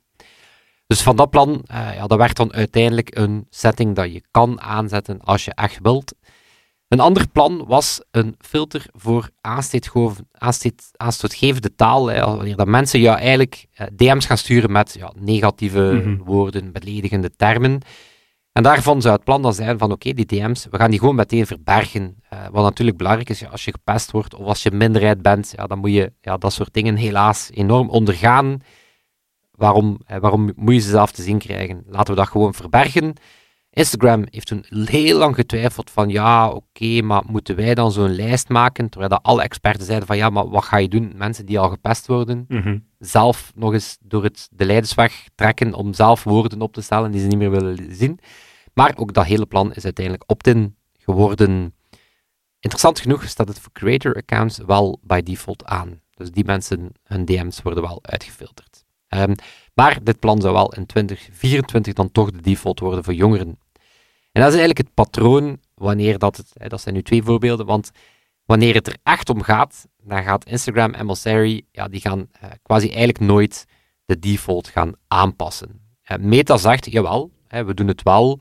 Dus 0.87 1.03
van 1.03 1.17
dat 1.17 1.31
plan, 1.31 1.49
uh, 1.51 1.95
ja, 1.95 2.07
dat 2.07 2.19
werd 2.19 2.37
dan 2.37 2.53
uiteindelijk 2.53 3.17
een 3.19 3.47
setting 3.51 3.95
dat 3.95 4.13
je 4.13 4.23
kan 4.31 4.61
aanzetten 4.61 5.21
als 5.21 5.45
je 5.45 5.55
echt 5.55 5.79
wilt. 5.83 6.15
Een 6.95 7.01
ander 7.01 7.29
plan 7.29 7.65
was 7.67 8.01
een 8.11 8.35
filter 8.39 8.87
voor 8.93 9.31
aanstootgevende 10.97 11.75
taal. 11.75 12.07
Hè, 12.07 12.21
wanneer 12.21 12.57
dat 12.57 12.67
mensen 12.67 13.01
jou 13.01 13.19
eigenlijk 13.19 13.67
eh, 13.75 13.87
DM's 13.97 14.27
gaan 14.27 14.39
sturen 14.39 14.73
met 14.73 14.95
ja, 14.99 15.13
negatieve 15.19 16.03
mhm. 16.05 16.23
woorden, 16.23 16.73
beledigende 16.73 17.31
termen. 17.37 17.81
En 18.53 18.63
daarvan 18.63 19.03
zou 19.03 19.15
het 19.15 19.25
plan 19.25 19.43
dan 19.43 19.55
zijn 19.55 19.79
van 19.79 19.93
oké, 19.93 20.13
die 20.13 20.27
DM's, 20.27 20.67
we 20.71 20.77
gaan 20.77 20.91
die 20.91 20.99
gewoon 20.99 21.15
meteen 21.15 21.47
verbergen. 21.47 22.17
Uh, 22.33 22.39
wat 22.51 22.63
natuurlijk 22.63 22.97
belangrijk 22.97 23.31
is, 23.31 23.41
ja, 23.41 23.49
als 23.49 23.65
je 23.65 23.71
gepest 23.71 24.11
wordt 24.11 24.35
of 24.35 24.47
als 24.47 24.63
je 24.63 24.71
minderheid 24.71 25.23
bent, 25.23 25.53
ja, 25.57 25.67
dan 25.67 25.79
moet 25.79 25.93
je 25.93 26.13
ja, 26.21 26.37
dat 26.37 26.53
soort 26.53 26.75
dingen 26.75 26.97
helaas 26.97 27.51
enorm 27.55 27.89
ondergaan. 27.89 28.59
Waarom, 29.51 29.99
waarom 30.21 30.53
moet 30.57 30.75
je 30.75 30.81
ze 30.81 30.89
zelf 30.89 31.13
te 31.13 31.23
zien 31.23 31.39
krijgen? 31.39 31.85
Laten 31.87 32.15
we 32.15 32.21
dat 32.21 32.29
gewoon 32.29 32.55
verbergen. 32.55 33.15
Instagram 33.75 34.25
heeft 34.31 34.47
toen 34.47 34.65
heel 34.69 35.19
lang 35.19 35.35
getwijfeld 35.35 35.91
van 35.91 36.09
ja, 36.09 36.51
oké, 36.51 37.03
maar 37.03 37.23
moeten 37.27 37.57
wij 37.57 37.75
dan 37.75 37.93
zo'n 37.93 38.15
lijst 38.15 38.49
maken? 38.49 38.89
Terwijl 38.89 39.11
dat 39.11 39.23
alle 39.23 39.43
experten 39.43 39.87
zeiden 39.87 40.07
van 40.07 40.17
ja, 40.17 40.31
maar 40.31 40.49
wat 40.49 40.65
ga 40.65 40.77
je 40.77 40.89
doen? 40.89 41.13
Mensen 41.17 41.47
die 41.47 41.59
al 41.59 41.69
gepest 41.69 42.07
worden, 42.07 42.45
mhm. 42.49 42.79
zelf 42.99 43.53
nog 43.55 43.73
eens 43.73 43.97
door 44.01 44.23
het, 44.23 44.49
de 44.51 44.65
leidersweg 44.65 45.29
trekken 45.35 45.75
om 45.75 45.95
zelf 45.95 46.25
woorden 46.25 46.61
op 46.61 46.73
te 46.73 46.81
stellen 46.81 47.11
die 47.11 47.21
ze 47.21 47.27
niet 47.27 47.39
meer 47.39 47.51
willen 47.51 47.95
zien. 47.95 48.19
Maar 48.75 48.93
ook 48.97 49.13
dat 49.13 49.25
hele 49.25 49.47
plan 49.47 49.73
is 49.75 49.85
uiteindelijk 49.85 50.31
opt-in 50.31 50.77
geworden. 50.99 51.75
Interessant 52.61 53.01
genoeg 53.01 53.29
staat 53.29 53.49
het 53.49 53.59
voor 53.59 53.73
creator 53.73 54.15
accounts 54.15 54.59
wel 54.67 55.01
by 55.03 55.21
default 55.21 55.65
aan. 55.65 56.01
Dus 56.15 56.31
die 56.31 56.45
mensen, 56.45 56.93
hun 57.03 57.25
DM's 57.25 57.63
worden 57.63 57.83
wel 57.83 57.99
uitgefilterd. 58.03 58.85
Um, 59.09 59.35
maar 59.75 59.99
dit 60.03 60.19
plan 60.19 60.41
zou 60.41 60.55
wel 60.55 60.73
in 60.73 60.87
2024 60.87 61.93
dan 61.93 62.13
toch 62.13 62.31
de 62.31 62.41
default 62.41 62.81
worden 62.81 63.05
voor 63.05 63.15
jongeren. 63.15 63.59
En 64.35 64.43
dat 64.43 64.53
is 64.53 64.59
eigenlijk 64.59 64.79
het 64.79 64.95
patroon 64.95 65.59
wanneer 65.75 66.19
dat 66.19 66.37
het, 66.37 66.71
dat 66.71 66.81
zijn 66.81 66.95
nu 66.95 67.03
twee 67.03 67.23
voorbeelden, 67.23 67.67
want 67.67 67.91
wanneer 68.45 68.75
het 68.75 68.87
er 68.87 68.97
echt 69.03 69.29
om 69.29 69.43
gaat, 69.43 69.87
dan 70.03 70.23
gaat 70.23 70.45
Instagram 70.45 70.95
en 70.95 71.07
Mosseri, 71.07 71.67
ja, 71.71 71.89
die 71.89 72.01
gaan 72.01 72.29
eh, 72.41 72.51
quasi 72.63 72.87
eigenlijk 72.87 73.21
nooit 73.21 73.67
de 74.05 74.19
default 74.19 74.69
gaan 74.69 74.93
aanpassen. 75.09 75.81
Eh, 76.03 76.19
Meta 76.19 76.57
zegt, 76.57 76.93
jawel, 76.93 77.31
hè, 77.49 77.65
we 77.65 77.75
doen 77.75 77.89
het 77.89 78.03
wel. 78.03 78.41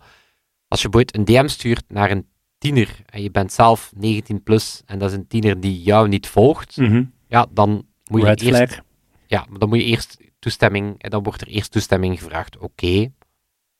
Als 0.67 0.81
je 0.81 0.89
bijvoorbeeld 0.89 1.29
een 1.29 1.35
DM 1.35 1.47
stuurt 1.47 1.83
naar 1.87 2.11
een 2.11 2.27
tiener 2.57 3.01
en 3.05 3.21
je 3.21 3.31
bent 3.31 3.51
zelf 3.51 3.91
19 3.95 4.43
plus 4.43 4.81
en 4.85 4.99
dat 4.99 5.09
is 5.09 5.15
een 5.15 5.27
tiener 5.27 5.59
die 5.59 5.81
jou 5.81 6.07
niet 6.07 6.27
volgt, 6.27 6.77
mhm. 6.77 7.03
ja, 7.27 7.45
dan 7.51 7.85
moet 8.09 8.21
je 8.21 8.27
Red 8.27 8.41
eerst... 8.41 8.81
Ja, 9.27 9.45
dan 9.57 9.69
moet 9.69 9.77
je 9.77 9.85
eerst 9.85 10.17
toestemming, 10.39 11.01
en 11.01 11.09
dan 11.09 11.23
wordt 11.23 11.41
er 11.41 11.47
eerst 11.47 11.71
toestemming 11.71 12.19
gevraagd. 12.19 12.55
Oké, 12.55 12.65
okay, 12.65 13.11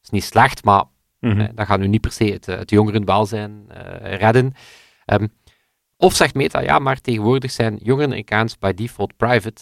is 0.02 0.10
niet 0.10 0.23
slecht, 0.23 0.63
maar 0.63 0.84
Mm 1.24 1.32
-hmm. 1.32 1.56
Dat 1.56 1.66
gaat 1.66 1.80
nu 1.80 1.88
niet 1.88 2.02
per 2.02 2.12
se 2.12 2.24
het, 2.24 2.46
het 2.46 2.70
jongerenwelzijn 2.70 3.66
uh, 3.72 4.16
redden. 4.16 4.54
Um, 5.06 5.32
of 5.98 6.16
zegt 6.16 6.34
Meta, 6.34 6.60
ja, 6.60 6.80
maar 6.80 7.02
tegenwoordig 7.02 7.52
zijn 7.52 7.80
jongerenaccounts 7.84 8.58
by 8.58 8.74
default 8.74 9.18
private. 9.18 9.62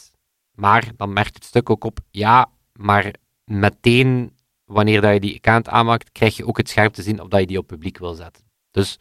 Maar 0.55 0.91
dan 0.97 1.13
merkt 1.13 1.35
het 1.35 1.45
stuk 1.45 1.69
ook 1.69 1.83
op, 1.83 1.99
ja, 2.11 2.49
maar 2.73 3.13
meteen 3.45 4.35
wanneer 4.65 5.01
dat 5.01 5.13
je 5.13 5.19
die 5.19 5.35
account 5.35 5.69
aanmaakt, 5.69 6.11
krijg 6.11 6.37
je 6.37 6.47
ook 6.47 6.57
het 6.57 6.69
scherp 6.69 6.93
te 6.93 7.01
zien 7.01 7.21
of 7.21 7.27
dat 7.27 7.39
je 7.39 7.47
die 7.47 7.57
op 7.57 7.67
publiek 7.67 7.97
wil 7.97 8.13
zetten. 8.13 8.43
Dus 8.71 8.99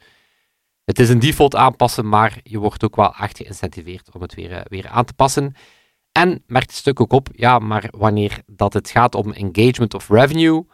het 0.85 0.99
is 0.99 1.09
een 1.09 1.19
default 1.19 1.57
aanpassen, 1.57 2.09
maar 2.09 2.39
je 2.43 2.59
wordt 2.59 2.85
ook 2.85 2.97
wel 2.97 3.15
echt 3.15 3.37
geïncentiveerd 3.37 4.15
om 4.15 4.23
het 4.23 4.35
weer, 4.35 4.53
eh, 4.53 4.61
weer 4.65 4.89
aan 4.89 5.05
te 5.05 5.15
passen. 5.15 5.55
En 6.13 6.43
merkt 6.47 6.71
het 6.71 6.79
stuk 6.79 7.01
ook 7.01 7.13
op, 7.13 7.29
ja, 7.33 7.59
maar 7.59 7.89
wanneer 7.91 8.43
dat 8.47 8.73
het 8.73 8.91
gaat 8.91 9.15
om 9.15 9.33
engagement 9.33 9.95
of 9.95 10.09
revenue, 10.09 10.67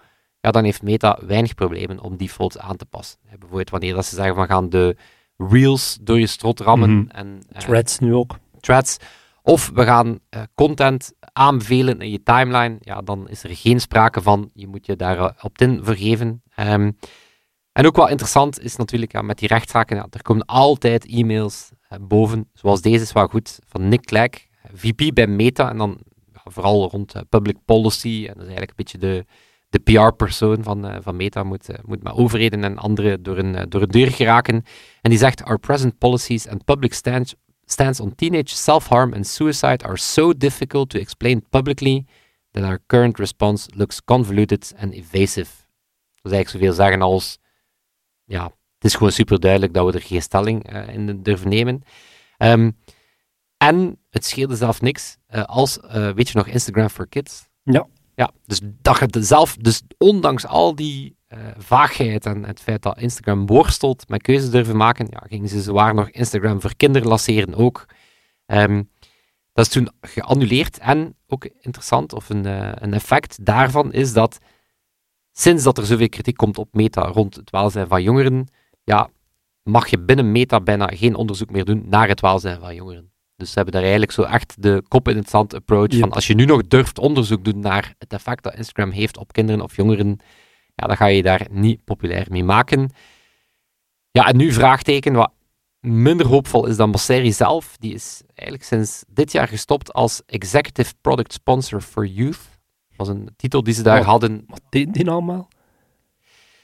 ja, 0.47 0.53
dan 0.53 0.65
heeft 0.65 0.83
Meta 0.83 1.19
weinig 1.27 1.55
problemen 1.55 2.01
om 2.01 2.17
defaults 2.17 2.59
aan 2.59 2.77
te 2.77 2.85
passen. 2.87 3.19
Bijvoorbeeld 3.39 3.71
wanneer 3.71 3.95
dat 3.95 4.07
ze 4.07 4.15
zeggen 4.15 4.35
van 4.35 4.47
gaan 4.47 4.69
de 4.69 4.97
reels 5.37 5.99
door 6.01 6.19
je 6.21 6.27
strot 6.27 6.61
rammen 6.61 6.91
Mhm. 6.97 7.09
en 7.09 7.39
eh, 7.53 7.61
Threads 7.61 7.99
nu 7.99 8.15
ook. 8.15 8.39
threads. 8.61 8.97
Of 9.43 9.71
we 9.75 9.85
gaan 9.85 10.19
eh, 10.29 10.43
content 10.55 11.13
aanbevelen 11.33 12.01
in 12.01 12.11
je 12.11 12.23
timeline. 12.23 12.77
Ja, 12.81 13.01
dan 13.03 13.29
is 13.29 13.43
er 13.43 13.57
geen 13.57 13.81
sprake 13.81 14.23
van. 14.23 14.51
Je 14.55 14.67
moet 14.67 14.87
je 14.87 14.97
daar 14.97 15.19
eh, 15.19 15.31
opt-in 15.43 15.81
voor 15.85 15.95
geven. 15.95 16.43
Ehm, 16.55 16.91
en 17.73 17.87
ook 17.87 17.97
wel 17.97 18.09
interessant 18.09 18.61
is 18.61 18.77
natuurlijk 18.77 19.13
ja, 19.13 19.23
met 19.23 19.39
die 19.39 19.49
rechtszaken. 19.49 19.97
Ja, 19.97 20.07
er 20.11 20.23
komen 20.23 20.47
altijd 20.47 21.07
e-mails 21.07 21.71
boven. 22.01 22.49
Zoals 22.53 22.81
deze 22.83 23.03
is 23.03 23.13
wel 23.13 23.27
goed. 23.27 23.59
Van 23.67 23.89
Nick 23.89 24.05
Clegg, 24.05 24.31
eh, 24.63 24.71
VP 24.75 25.15
bij 25.15 25.27
Meta. 25.27 25.71
En 25.71 25.77
dan 25.79 25.99
ja, 26.33 26.41
vooral 26.45 26.89
rond 26.91 27.15
public 27.29 27.57
policy. 27.65 28.25
En 28.29 28.35
dat 28.35 28.43
is 28.47 28.55
eigenlijk 28.55 28.71
een 28.71 28.77
beetje 28.77 28.99
de, 28.99 29.25
de 29.69 29.79
PR-persoon 29.79 30.63
van, 30.63 30.87
eh, 30.87 30.97
van 31.01 31.17
Meta. 31.17 31.43
Moet, 31.43 31.69
eh, 31.69 31.79
moet 31.85 32.03
met 32.03 32.13
overheden 32.13 32.65
en 32.65 32.79
anderen 32.79 33.23
door 33.23 33.39
een, 33.39 33.55
eh, 33.55 33.65
door 33.69 33.83
een 33.83 33.89
deur 33.89 34.11
geraken. 34.11 34.65
En 35.01 35.11
die 35.11 35.19
zegt: 35.19 35.45
Our 35.45 35.59
present 35.59 35.99
policies 35.99 36.49
and 36.49 36.65
public 36.65 36.95
stance 36.95 37.37
stance 37.69 38.03
on 38.03 38.15
teenage 38.15 38.55
self-harm 38.55 39.13
and 39.13 39.27
suicide 39.27 39.85
are 39.85 39.97
so 39.97 40.33
difficult 40.37 40.91
to 40.91 40.99
explain 40.99 41.49
publicly 41.51 42.07
that 42.51 42.65
our 42.65 42.79
current 42.87 43.19
response 43.19 43.69
looks 43.75 44.05
convoluted 44.05 44.75
and 44.79 44.93
evasive. 44.93 45.51
Dat 46.23 46.33
is 46.33 46.33
eigenlijk 46.33 46.49
zoveel 46.49 46.73
zeggen 46.73 47.03
als, 47.03 47.39
ja, 48.25 48.45
het 48.45 48.85
is 48.85 48.95
gewoon 48.95 49.13
super 49.13 49.41
duidelijk 49.41 49.75
dat 49.75 49.87
we 49.87 49.93
er 49.93 50.05
geen 50.05 50.23
stelling 50.23 50.87
in 50.89 51.23
durven 51.23 51.49
nemen. 51.49 51.83
Ehm, 52.37 52.71
en 53.57 53.99
het 54.11 54.25
scheelde 54.25 54.57
zelf 54.57 54.81
niks 54.81 55.17
als, 55.29 55.79
weet 56.15 56.29
je 56.29 56.37
nog, 56.39 56.47
Instagram 56.47 56.89
for 56.89 57.09
Kids? 57.09 57.49
Ja. 57.63 57.87
Ja, 58.17 58.31
dus 58.47 58.61
dat 58.83 58.99
je 58.99 59.23
zelf, 59.23 59.57
dus 59.57 59.83
ondanks 59.99 60.47
al 60.47 60.75
die 60.75 61.17
eh, 61.27 61.39
vaagheid 61.57 62.27
en 62.27 62.45
het 62.45 62.61
feit 62.61 62.83
dat 62.83 63.01
Instagram 63.01 63.47
worstelt 63.47 64.09
met 64.09 64.23
keuzes 64.23 64.51
durven 64.51 64.77
maken, 64.77 65.07
ja, 65.11 65.23
gingen 65.29 65.49
ze 65.49 65.63
zwaar 65.63 65.95
nog 65.95 66.11
Instagram 66.11 66.61
voor 66.61 66.77
kinderen 66.77 67.09
lanceren 67.09 67.55
ook. 67.55 67.87
Ehm, 68.47 68.83
dat 69.53 69.67
is 69.67 69.73
toen 69.73 69.91
geannuleerd. 70.01 70.79
En 70.79 71.17
ook 71.27 71.45
interessant, 71.45 72.13
of 72.13 72.29
een, 72.29 72.47
eh, 72.47 72.73
een 72.75 72.95
effect 72.95 73.45
daarvan 73.45 73.93
is 73.93 74.13
dat 74.13 74.39
sinds 75.33 75.63
dat 75.63 75.79
er 75.79 75.87
zoveel 75.87 76.09
kritiek 76.09 76.37
komt 76.37 76.59
op 76.59 76.75
Meta 76.75 77.03
rond 77.03 77.35
het 77.35 77.51
welzijn 77.51 77.89
van 77.89 78.03
jongeren, 78.03 78.49
ja, 78.85 79.09
mag 79.63 79.89
je 79.89 79.99
binnen 79.99 80.33
Meta 80.33 80.61
bijna 80.61 80.87
geen 80.87 81.15
onderzoek 81.15 81.51
meer 81.51 81.65
doen 81.65 81.85
naar 81.89 82.09
het 82.09 82.21
welzijn 82.21 82.61
van 82.61 82.75
jongeren. 82.75 83.11
Dus 83.37 83.49
ze 83.49 83.55
hebben 83.55 83.73
daar 83.73 83.83
eigenlijk 83.83 84.13
zo 84.13 84.23
echt 84.23 84.63
de 84.63 84.83
kop 84.89 85.09
in 85.09 85.17
het 85.17 85.31
zand 85.31 85.55
approach 85.55 85.91
Yep. 85.91 86.01
van 86.01 86.13
als 86.13 86.27
je 86.27 86.35
nu 86.35 86.45
nog 86.45 86.67
durft 86.67 86.99
onderzoek 86.99 87.45
doen 87.45 87.61
naar 87.61 87.95
het 87.99 88.13
effect 88.13 88.43
dat 88.43 88.55
Instagram 88.55 88.91
heeft 88.91 89.17
op 89.17 89.33
kinderen 89.33 89.61
of 89.61 89.77
jongeren, 89.77 90.19
ja, 90.75 90.87
dan 90.87 90.97
ga 90.97 91.07
je 91.07 91.23
daar 91.23 91.47
niet 91.51 91.85
populair 91.85 92.27
mee 92.31 92.45
maken. 92.45 92.91
Ja, 94.11 94.27
en 94.27 94.37
nu 94.37 94.53
vraagteken, 94.53 95.13
wat 95.13 95.33
minder 95.81 96.27
hoopvol 96.27 96.67
is 96.67 96.77
dan 96.77 96.91
Bosseri 96.91 97.33
zelf. 97.33 97.77
Die 97.79 97.95
is 97.95 98.23
eigenlijk 98.35 98.69
sinds 98.69 99.05
dit 99.09 99.33
jaar 99.33 99.49
gestopt 99.49 99.93
als 99.93 100.23
Executive 100.27 100.95
Product 101.01 101.33
Sponsor 101.33 101.81
for 101.81 102.07
Youth. 102.07 102.41
Dat 102.89 103.07
was 103.07 103.09
een 103.09 103.29
titel 103.37 103.63
die 103.63 103.75
ze 103.75 103.83
daar 103.83 104.03
hadden. 104.03 104.45
Wat 104.47 104.61
deed 104.69 104.95
die 104.95 105.05
nou 105.05 105.17
allemaal? 105.17 105.49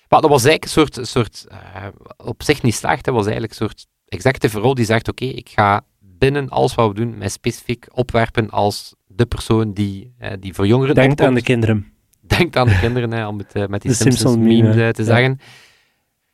Maar 0.08 0.20
dat 0.20 0.30
was 0.30 0.44
eigenlijk 0.44 0.64
een 0.64 0.70
soort, 0.70 1.08
soort 1.08 1.46
eh, 1.48 1.86
op 2.16 2.42
zich 2.42 2.62
niet 2.62 2.74
slecht, 2.74 3.04
dat 3.04 3.14
was 3.14 3.26
eigenlijk 3.26 3.52
een 3.52 3.66
soort 3.66 3.86
executive 4.04 4.58
rol 4.58 4.74
die 4.74 4.84
zegt, 4.84 5.08
oké, 5.08 5.24
ik 5.24 5.48
ga 5.48 5.84
binnen 6.22 6.48
alles 6.48 6.74
wat 6.74 6.88
we 6.88 6.94
doen, 6.94 7.18
mij 7.18 7.28
specifiek 7.28 7.86
opwerpen 7.92 8.50
als 8.50 8.94
de 9.06 9.26
persoon 9.26 9.72
die, 9.72 10.14
eh, 10.18 10.32
die 10.40 10.54
voor 10.54 10.66
jongeren 10.66 10.94
Denkt 10.94 11.20
aan 11.20 11.34
de 11.34 11.42
kinderen. 11.42 11.92
Denkt 12.36 12.56
aan 12.56 12.66
de 12.66 12.78
kinderen, 12.78 13.12
hè, 13.12 13.26
om 13.26 13.38
het 13.38 13.52
eh, 13.52 13.66
met 13.66 13.82
die 13.82 13.90
De 13.90 13.96
Simpsons, 13.96 14.20
Simpsons 14.20 14.46
meme 14.46 14.86
eh, 14.86 14.88
te 14.88 15.04
zeggen. 15.04 15.38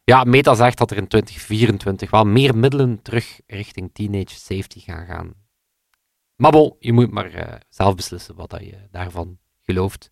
Ja, 0.05 0.25
Meta 0.25 0.55
zegt 0.55 0.79
dat 0.79 0.91
er 0.91 0.97
in 0.97 1.07
2024 1.07 2.11
wel 2.11 2.25
meer 2.25 2.57
middelen 2.57 3.03
terug 3.03 3.41
richting 3.47 3.91
teenage 3.93 4.35
safety 4.35 4.81
gaan 4.81 5.07
gaan. 5.07 5.33
Maar 6.37 6.51
bon, 6.51 6.77
je 6.79 6.93
moet 6.93 7.11
maar 7.11 7.63
zelf 7.69 7.95
beslissen 7.95 8.35
wat 8.35 8.51
dat 8.51 8.61
je 8.61 8.75
daarvan 8.91 9.39
gelooft. 9.63 10.11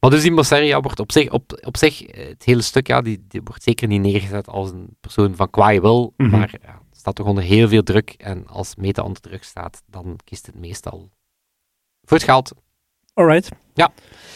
Maar 0.00 0.10
dus 0.10 0.22
die 0.22 0.32
Mosseri 0.32 0.66
ja, 0.66 0.80
wordt 0.80 1.00
op 1.00 1.12
zich, 1.12 1.30
op, 1.30 1.60
op 1.66 1.76
zich 1.76 1.98
het 1.98 2.44
hele 2.44 2.62
stuk, 2.62 2.86
ja, 2.86 3.00
die, 3.00 3.24
die 3.28 3.40
wordt 3.44 3.62
zeker 3.62 3.88
niet 3.88 4.00
neergezet 4.00 4.48
als 4.48 4.70
een 4.70 4.96
persoon 5.00 5.36
van 5.36 5.50
kwaaie 5.50 5.80
wil, 5.80 6.14
Mhm. 6.16 6.30
maar 6.30 6.54
ja, 6.62 6.84
staat 7.06 7.24
toch 7.24 7.34
onder 7.34 7.44
heel 7.44 7.68
veel 7.68 7.82
druk. 7.82 8.10
En 8.10 8.46
als 8.46 8.74
Meta 8.74 9.02
onder 9.02 9.22
druk 9.22 9.44
staat, 9.44 9.82
dan 9.86 10.18
kiest 10.24 10.46
het 10.46 10.54
meestal 10.54 11.10
voor 12.02 12.16
het 12.16 12.26
geld. 12.26 12.52
Alright. 13.14 13.48
Ja. 13.74 13.92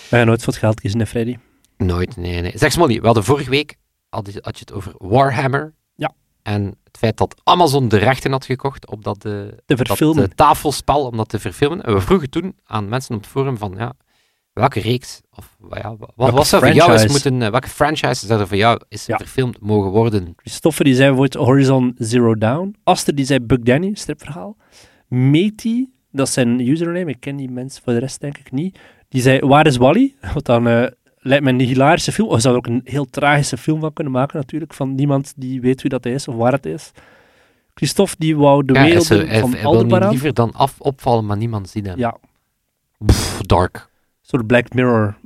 Wij 0.09 0.19
gaan 0.19 0.27
nooit 0.27 0.43
voor 0.43 0.53
het 0.53 0.63
geld 0.63 0.81
kiezen, 0.81 1.01
hè, 1.01 1.07
Freddy. 1.07 1.39
Nooit, 1.77 2.17
nee, 2.17 2.41
nee. 2.41 2.53
Zeg 2.59 2.73
Smolly, 2.73 3.01
we 3.01 3.07
hadden 3.07 3.25
vorige 3.25 3.51
week, 3.51 3.77
had 4.09 4.33
je, 4.33 4.39
had 4.43 4.59
je 4.59 4.65
het 4.65 4.73
over 4.73 4.95
Warhammer. 4.99 5.75
Ja. 5.95 6.15
En 6.43 6.65
het 6.85 6.99
feit 6.99 7.17
dat 7.17 7.41
Amazon 7.45 7.89
de 7.89 7.97
rechten 7.97 8.31
had 8.31 8.45
gekocht 8.45 8.87
op 8.87 9.05
dat, 9.05 9.25
eh, 9.25 9.33
Te 9.67 9.75
dat 9.75 10.01
eh, 10.01 10.25
tafelspel, 10.35 11.07
om 11.07 11.17
dat 11.17 11.29
te 11.29 11.39
verfilmen. 11.39 11.83
En 11.83 11.95
we 11.95 12.01
vroegen 12.01 12.31
toen 12.31 12.57
aan 12.65 12.89
mensen 12.89 13.15
op 13.15 13.21
het 13.21 13.31
forum 13.31 13.57
van, 13.57 13.75
ja, 13.77 13.93
welke 14.53 14.81
reeks, 14.81 15.21
of 15.35 15.57
ja, 15.71 15.97
wat 15.97 16.13
Welke 16.17 16.35
was 16.35 16.53
er 16.53 16.59
voor 16.59 16.69
jou 16.73 16.79
is 16.93 17.01
franchise? 17.01 17.11
moeten, 17.31 17.43
eh, 17.43 17.51
welke 17.51 17.69
franchise 17.69 18.27
zou 18.27 18.41
er 18.41 18.49
voor 18.49 18.57
jou 18.57 18.81
is 18.89 19.07
Ja. 19.07 19.17
verfilmd 19.17 19.61
mogen 19.61 19.91
worden? 19.91 20.33
Christopher 20.37 20.85
die 20.85 20.95
zei 20.95 21.09
bijvoorbeeld 21.09 21.47
Horizon 21.47 21.95
Zero 21.99 22.35
Dawn. 22.35 22.75
Aster 22.85 23.15
die 23.15 23.25
zei 23.25 23.41
Buck 23.41 23.65
Danny, 23.67 23.91
stripverhaal. 23.95 24.57
Meti, 25.09 25.89
dat 26.13 26.27
is 26.27 26.33
zijn 26.33 26.61
username, 26.69 27.11
ik 27.11 27.21
ken 27.21 27.37
die 27.37 27.51
mensen 27.51 27.83
voor 27.83 27.93
de 27.93 27.99
rest 27.99 28.21
denk 28.21 28.39
ik 28.39 28.53
niet. 28.53 28.79
Die 29.09 29.23
zei 29.23 29.39
Waar 29.47 29.67
is 29.67 29.77
Wally? 29.77 30.15
Wat 30.35 30.45
dan 30.45 30.69
eh, 30.69 30.87
lijkt 31.19 31.45
me 31.45 31.51
een 31.51 31.61
hilarische 31.61 32.13
film. 32.13 32.29
Of 32.29 32.35
ze 32.35 32.41
zouden 32.41 32.65
ook 32.65 32.77
een 32.77 32.93
heel 32.93 33.05
tragische 33.11 33.57
film 33.57 33.81
van 33.81 33.93
kunnen 33.93 34.13
maken 34.13 34.37
natuurlijk. 34.37 34.75
Van 34.75 34.95
niemand 34.95 35.33
die 35.37 35.61
weet 35.61 35.81
wie 35.83 35.91
dat 35.91 36.07
is 36.07 36.29
of 36.29 36.35
waar 36.35 36.53
het 36.53 36.67
is. 36.67 36.91
Christophe 37.75 38.15
die 38.19 38.37
wou 38.37 38.65
de 38.65 38.73
Ja, 38.73 38.83
wereld 38.85 39.05
zou- 39.05 39.21
van 39.21 39.29
hij 39.29 39.61
wil 39.61 39.65
Aldebaran. 39.71 40.11
liever 40.11 40.35
dan 40.35 40.53
af, 40.53 40.81
opvallen, 40.81 41.27
maar 41.27 41.37
niemand 41.37 41.69
ziet 41.69 41.87
hem. 41.87 41.99
Ja, 41.99 42.17
Pff, 43.07 43.41
dark. 43.41 43.89
Soort 44.31 44.47
Black 44.47 44.75
Mirror. 44.75 45.17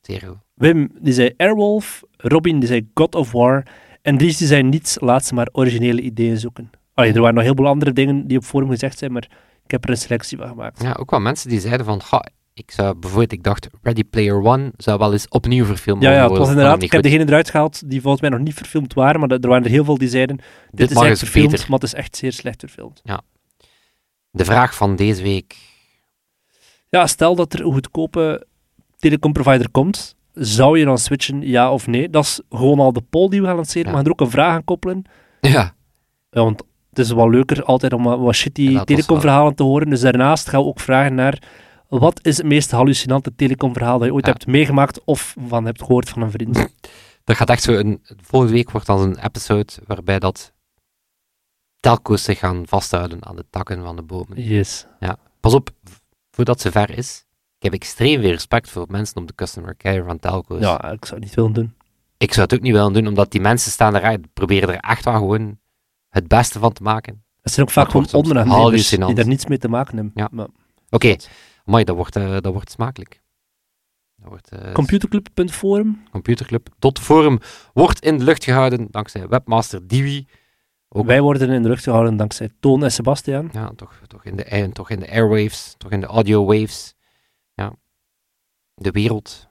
Zero. 0.00 0.38
Wim 0.54 0.90
die 1.00 1.12
zei 1.12 1.32
Airwolf. 1.36 2.02
Robin 2.16 2.58
die 2.58 2.68
zei 2.68 2.88
God 2.94 3.14
of 3.14 3.32
War. 3.32 3.66
En 4.02 4.16
Dries 4.18 4.36
die 4.36 4.46
zei 4.46 4.62
niets, 4.62 4.96
laat 5.00 5.24
ze 5.24 5.34
maar 5.34 5.48
originele 5.52 6.00
ideeën 6.00 6.38
zoeken. 6.38 6.70
Allee, 6.94 7.12
er 7.12 7.20
waren 7.20 7.34
nog 7.34 7.44
heel 7.44 7.54
veel 7.54 7.66
andere 7.66 7.92
dingen 7.92 8.26
die 8.26 8.36
op 8.38 8.44
forum 8.44 8.68
gezegd 8.70 8.98
zijn, 8.98 9.12
maar 9.12 9.28
ik 9.64 9.70
heb 9.70 9.84
er 9.84 9.90
een 9.90 9.96
selectie 9.96 10.38
van 10.38 10.48
gemaakt. 10.48 10.82
Ja, 10.82 10.92
ook 11.00 11.10
wel 11.10 11.20
mensen 11.20 11.48
die 11.50 11.60
zeiden 11.60 11.86
van, 11.86 12.02
ga, 12.02 12.28
ik 12.54 12.70
zou 12.70 12.94
bijvoorbeeld, 12.94 13.32
ik 13.32 13.42
dacht, 13.42 13.68
Ready 13.82 14.04
Player 14.04 14.42
One 14.42 14.72
zou 14.76 14.98
wel 14.98 15.12
eens 15.12 15.28
opnieuw 15.28 15.64
verfilmd 15.64 16.02
Ja, 16.02 16.08
mogen 16.08 16.22
ja, 16.22 16.28
het 16.28 16.38
was 16.38 16.46
worden. 16.46 16.56
inderdaad. 16.64 16.82
Ik 16.86 16.92
heb 16.92 17.02
degene 17.02 17.26
eruit 17.26 17.50
gehaald 17.50 17.90
die 17.90 18.00
volgens 18.00 18.22
mij 18.22 18.30
nog 18.30 18.40
niet 18.40 18.54
verfilmd 18.54 18.94
waren, 18.94 19.20
maar 19.20 19.30
er 19.30 19.48
waren 19.48 19.64
er 19.64 19.70
heel 19.70 19.84
veel 19.84 19.98
die 19.98 20.08
zeiden: 20.08 20.36
Dit, 20.36 20.44
Dit 20.70 20.90
is 20.90 20.96
echt 21.02 21.18
verfilmd, 21.18 21.50
beter. 21.50 21.66
maar 21.70 21.78
het 21.78 21.88
is 21.88 21.94
echt 21.94 22.16
zeer 22.16 22.32
slecht 22.32 22.60
verfilmd. 22.60 23.02
De 24.30 24.44
vraag 24.44 24.74
van 24.74 24.96
deze 24.96 25.22
week. 25.22 25.56
Ja, 26.94 27.06
stel 27.06 27.34
dat 27.34 27.52
er 27.52 27.60
een 27.64 27.72
goedkope 27.72 28.46
telecomprovider 28.98 29.70
komt, 29.70 30.16
zou 30.32 30.78
je 30.78 30.84
dan 30.84 30.98
switchen, 30.98 31.40
ja 31.40 31.72
of 31.72 31.86
nee? 31.86 32.10
Dat 32.10 32.24
is 32.24 32.40
gewoon 32.50 32.78
al 32.80 32.92
de 32.92 33.00
poll 33.10 33.28
die 33.28 33.40
we 33.40 33.46
gaan 33.46 33.56
lanceren. 33.56 33.84
Ja. 33.84 33.90
We 33.90 33.96
gaan 33.96 34.04
er 34.04 34.10
ook 34.12 34.20
een 34.20 34.30
vraag 34.30 34.52
aan 34.54 34.64
koppelen. 34.64 35.04
Ja, 35.40 35.74
Ja, 36.30 36.42
want 36.42 36.62
het 36.90 36.98
is 36.98 37.12
wel 37.12 37.30
leuker 37.30 37.64
altijd 37.64 37.92
om 37.92 38.02
wat, 38.02 38.34
shitty 38.34 38.62
Ja, 38.62 38.84
telecomverhalen 38.84 39.54
te 39.54 39.62
horen. 39.62 39.90
Dus 39.90 40.00
daarnaast 40.00 40.48
gaan 40.48 40.60
we 40.60 40.66
ook 40.66 40.80
vragen 40.80 41.14
naar 41.14 41.42
wat 41.88 42.20
is 42.26 42.36
het 42.36 42.46
meest 42.46 42.70
hallucinante 42.70 43.34
telecomverhaal 43.34 43.98
dat 43.98 44.06
je 44.08 44.14
ooit 44.14 44.26
Ja. 44.26 44.32
hebt 44.32 44.46
meegemaakt 44.46 45.04
of 45.04 45.36
van 45.48 45.64
hebt 45.64 45.82
gehoord 45.82 46.08
van 46.08 46.22
een 46.22 46.30
vriend. 46.30 46.54
dat 47.24 47.36
gaat 47.36 47.50
echt 47.50 47.62
zo. 47.62 47.72
Een, 47.72 48.02
volgende 48.22 48.54
week 48.54 48.70
wordt 48.70 48.86
dan 48.86 49.00
een 49.00 49.18
episode 49.18 49.72
waarbij 49.86 50.18
dat 50.18 50.52
telco's 51.80 52.22
zich 52.24 52.38
gaan 52.38 52.62
vasthouden 52.66 53.26
aan 53.26 53.36
de 53.36 53.44
takken 53.50 53.82
van 53.82 53.96
de 53.96 54.02
bomen. 54.02 54.42
Yes. 54.42 54.86
Pas 55.40 55.54
op, 55.54 55.70
voordat 56.34 56.60
ze 56.60 56.70
ver 56.70 56.98
is. 56.98 57.24
Ik 57.58 57.62
heb 57.62 57.72
extreem 57.72 58.20
veel 58.20 58.30
respect 58.30 58.70
voor 58.70 58.86
mensen 58.88 59.16
op 59.16 59.26
de 59.26 59.34
customer 59.34 59.76
care 59.76 60.04
van 60.04 60.18
telco's. 60.18 60.60
Ja, 60.60 60.90
ik 60.90 61.04
zou 61.04 61.20
het 61.20 61.24
niet 61.24 61.34
willen 61.34 61.52
doen. 61.52 61.74
Ik 62.16 62.32
zou 62.32 62.42
het 62.42 62.54
ook 62.54 62.60
niet 62.60 62.72
willen 62.72 62.92
doen, 62.92 63.06
omdat 63.06 63.30
die 63.30 63.40
mensen 63.40 63.70
staan 63.70 63.96
eruit, 63.96 64.32
proberen 64.32 64.68
er 64.68 64.80
echt 64.80 65.04
wel 65.04 65.14
gewoon 65.14 65.58
het 66.08 66.28
beste 66.28 66.58
van 66.58 66.72
te 66.72 66.82
maken. 66.82 67.24
Het 67.40 67.52
zijn 67.52 67.66
ook 67.66 67.72
vaak 67.72 67.90
gewoon 67.90 68.06
soms 68.06 68.22
onderaannemers 68.22 68.88
die 68.88 69.14
daar 69.14 69.26
niets 69.26 69.46
mee 69.46 69.58
te 69.58 69.68
maken 69.68 69.96
hebben. 69.96 70.12
Ja. 70.14 70.48
Oké, 70.90 71.16
mooi, 71.64 71.84
dat 71.84 71.96
wordt, 71.96 72.16
eh, 72.16 72.32
dat 72.40 72.52
wordt 72.52 72.70
smakelijk. 72.70 73.20
Dat 74.16 74.28
wordt, 74.28 74.48
eh, 74.48 74.72
Computerclub.forum. 74.72 76.02
Computerclub. 76.10 76.68
Tot 76.78 76.98
forum 76.98 77.38
wordt 77.72 78.04
in 78.04 78.18
de 78.18 78.24
lucht 78.24 78.44
gehouden 78.44 78.86
dankzij 78.90 79.28
webmaster 79.28 79.86
Diwi. 79.86 80.26
Ook 80.88 81.06
Wij 81.06 81.20
worden 81.20 81.50
in 81.50 81.62
de 81.62 81.68
lucht 81.68 81.82
gehouden 81.82 82.16
dankzij 82.16 82.50
Toon 82.60 82.84
en 82.84 82.92
Sebastian. 82.92 83.48
ja, 83.52 83.72
toch, 83.76 84.00
toch, 84.06 84.24
in 84.24 84.36
de, 84.36 84.70
toch 84.72 84.90
in 84.90 85.00
de 85.00 85.10
airwaves, 85.10 85.74
toch 85.78 85.90
in 85.90 86.00
de 86.00 86.06
audio 86.06 86.44
waves. 86.44 86.94
Ja. 87.54 87.72
De 88.74 88.90
wereld. 88.90 89.48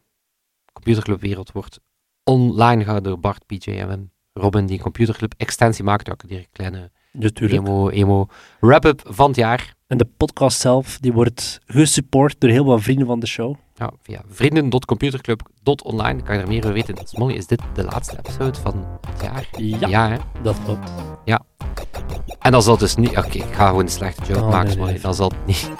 computerclubwereld 0.73 1.51
wordt 1.51 1.79
online 2.23 2.83
gehouden 2.83 3.11
door 3.11 3.19
Bart, 3.19 3.45
PJ 3.45 3.69
en 3.69 3.87
Wim. 3.87 4.11
Robin, 4.33 4.65
die 4.65 4.77
een 4.77 4.83
computerclub 4.83 5.33
extensie 5.37 5.83
maakt, 5.83 6.11
ook 6.11 6.27
die 6.27 6.47
kleine 6.51 6.91
Natuurlijk. 7.11 7.61
emo, 7.61 7.89
emo 7.89 8.27
wrap-up 8.59 9.01
van 9.05 9.27
het 9.27 9.35
jaar. 9.35 9.75
En 9.87 9.97
de 9.97 10.07
podcast 10.17 10.59
zelf, 10.59 10.97
die 10.99 11.13
wordt 11.13 11.59
gesupport 11.65 12.39
door 12.39 12.49
heel 12.49 12.65
wat 12.65 12.81
vrienden 12.81 13.07
van 13.07 13.19
de 13.19 13.27
show. 13.27 13.55
Ja, 13.83 13.91
via 14.03 14.21
vrienden.computerclub.online 14.29 16.21
kan 16.21 16.35
je 16.35 16.41
er 16.41 16.47
meer 16.47 16.59
over 16.63 16.73
weten. 16.73 16.95
Smolly, 17.03 17.33
is 17.33 17.47
dit 17.47 17.61
de 17.73 17.83
laatste 17.83 18.17
episode 18.17 18.59
van 18.59 18.85
het 19.11 19.21
jaar? 19.21 19.47
Ja, 19.57 19.87
Ja, 19.87 20.09
hè? 20.09 20.17
dat 20.41 20.55
klopt. 20.65 20.91
En 22.39 22.51
dan 22.51 22.61
zal 22.61 22.71
het 22.71 22.81
dus 22.81 22.95
niet... 22.95 23.17
Oké, 23.17 23.27
ik 23.37 23.45
ga 23.53 23.67
gewoon 23.67 23.81
een 23.83 23.89
slechte 23.89 24.21
joke 24.33 24.41
Oh, 24.43 24.49
maken, 24.49 24.79
nee. 24.79 24.99
Dan 24.99 25.13
zal 25.13 25.29
het 25.29 25.45
niet, 25.45 25.71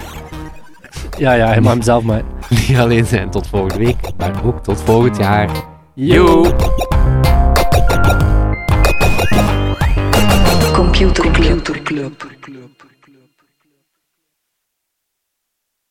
Ja, 1.18 1.32
ja, 1.32 1.46
hij 1.46 1.60
mag 1.60 1.72
hem 1.72 1.82
zelf 1.82 2.02
maar. 2.04 2.22
niet 2.68 2.76
alleen 2.78 3.06
zijn 3.06 3.30
tot 3.30 3.46
volgende 3.46 3.78
week, 3.84 3.96
maar 4.16 4.44
ook 4.44 4.62
tot 4.62 4.80
volgend 4.80 5.16
jaar. 5.16 5.50
Yo! 5.94 6.42
Computer 10.72 11.30
Club. 11.30 12.26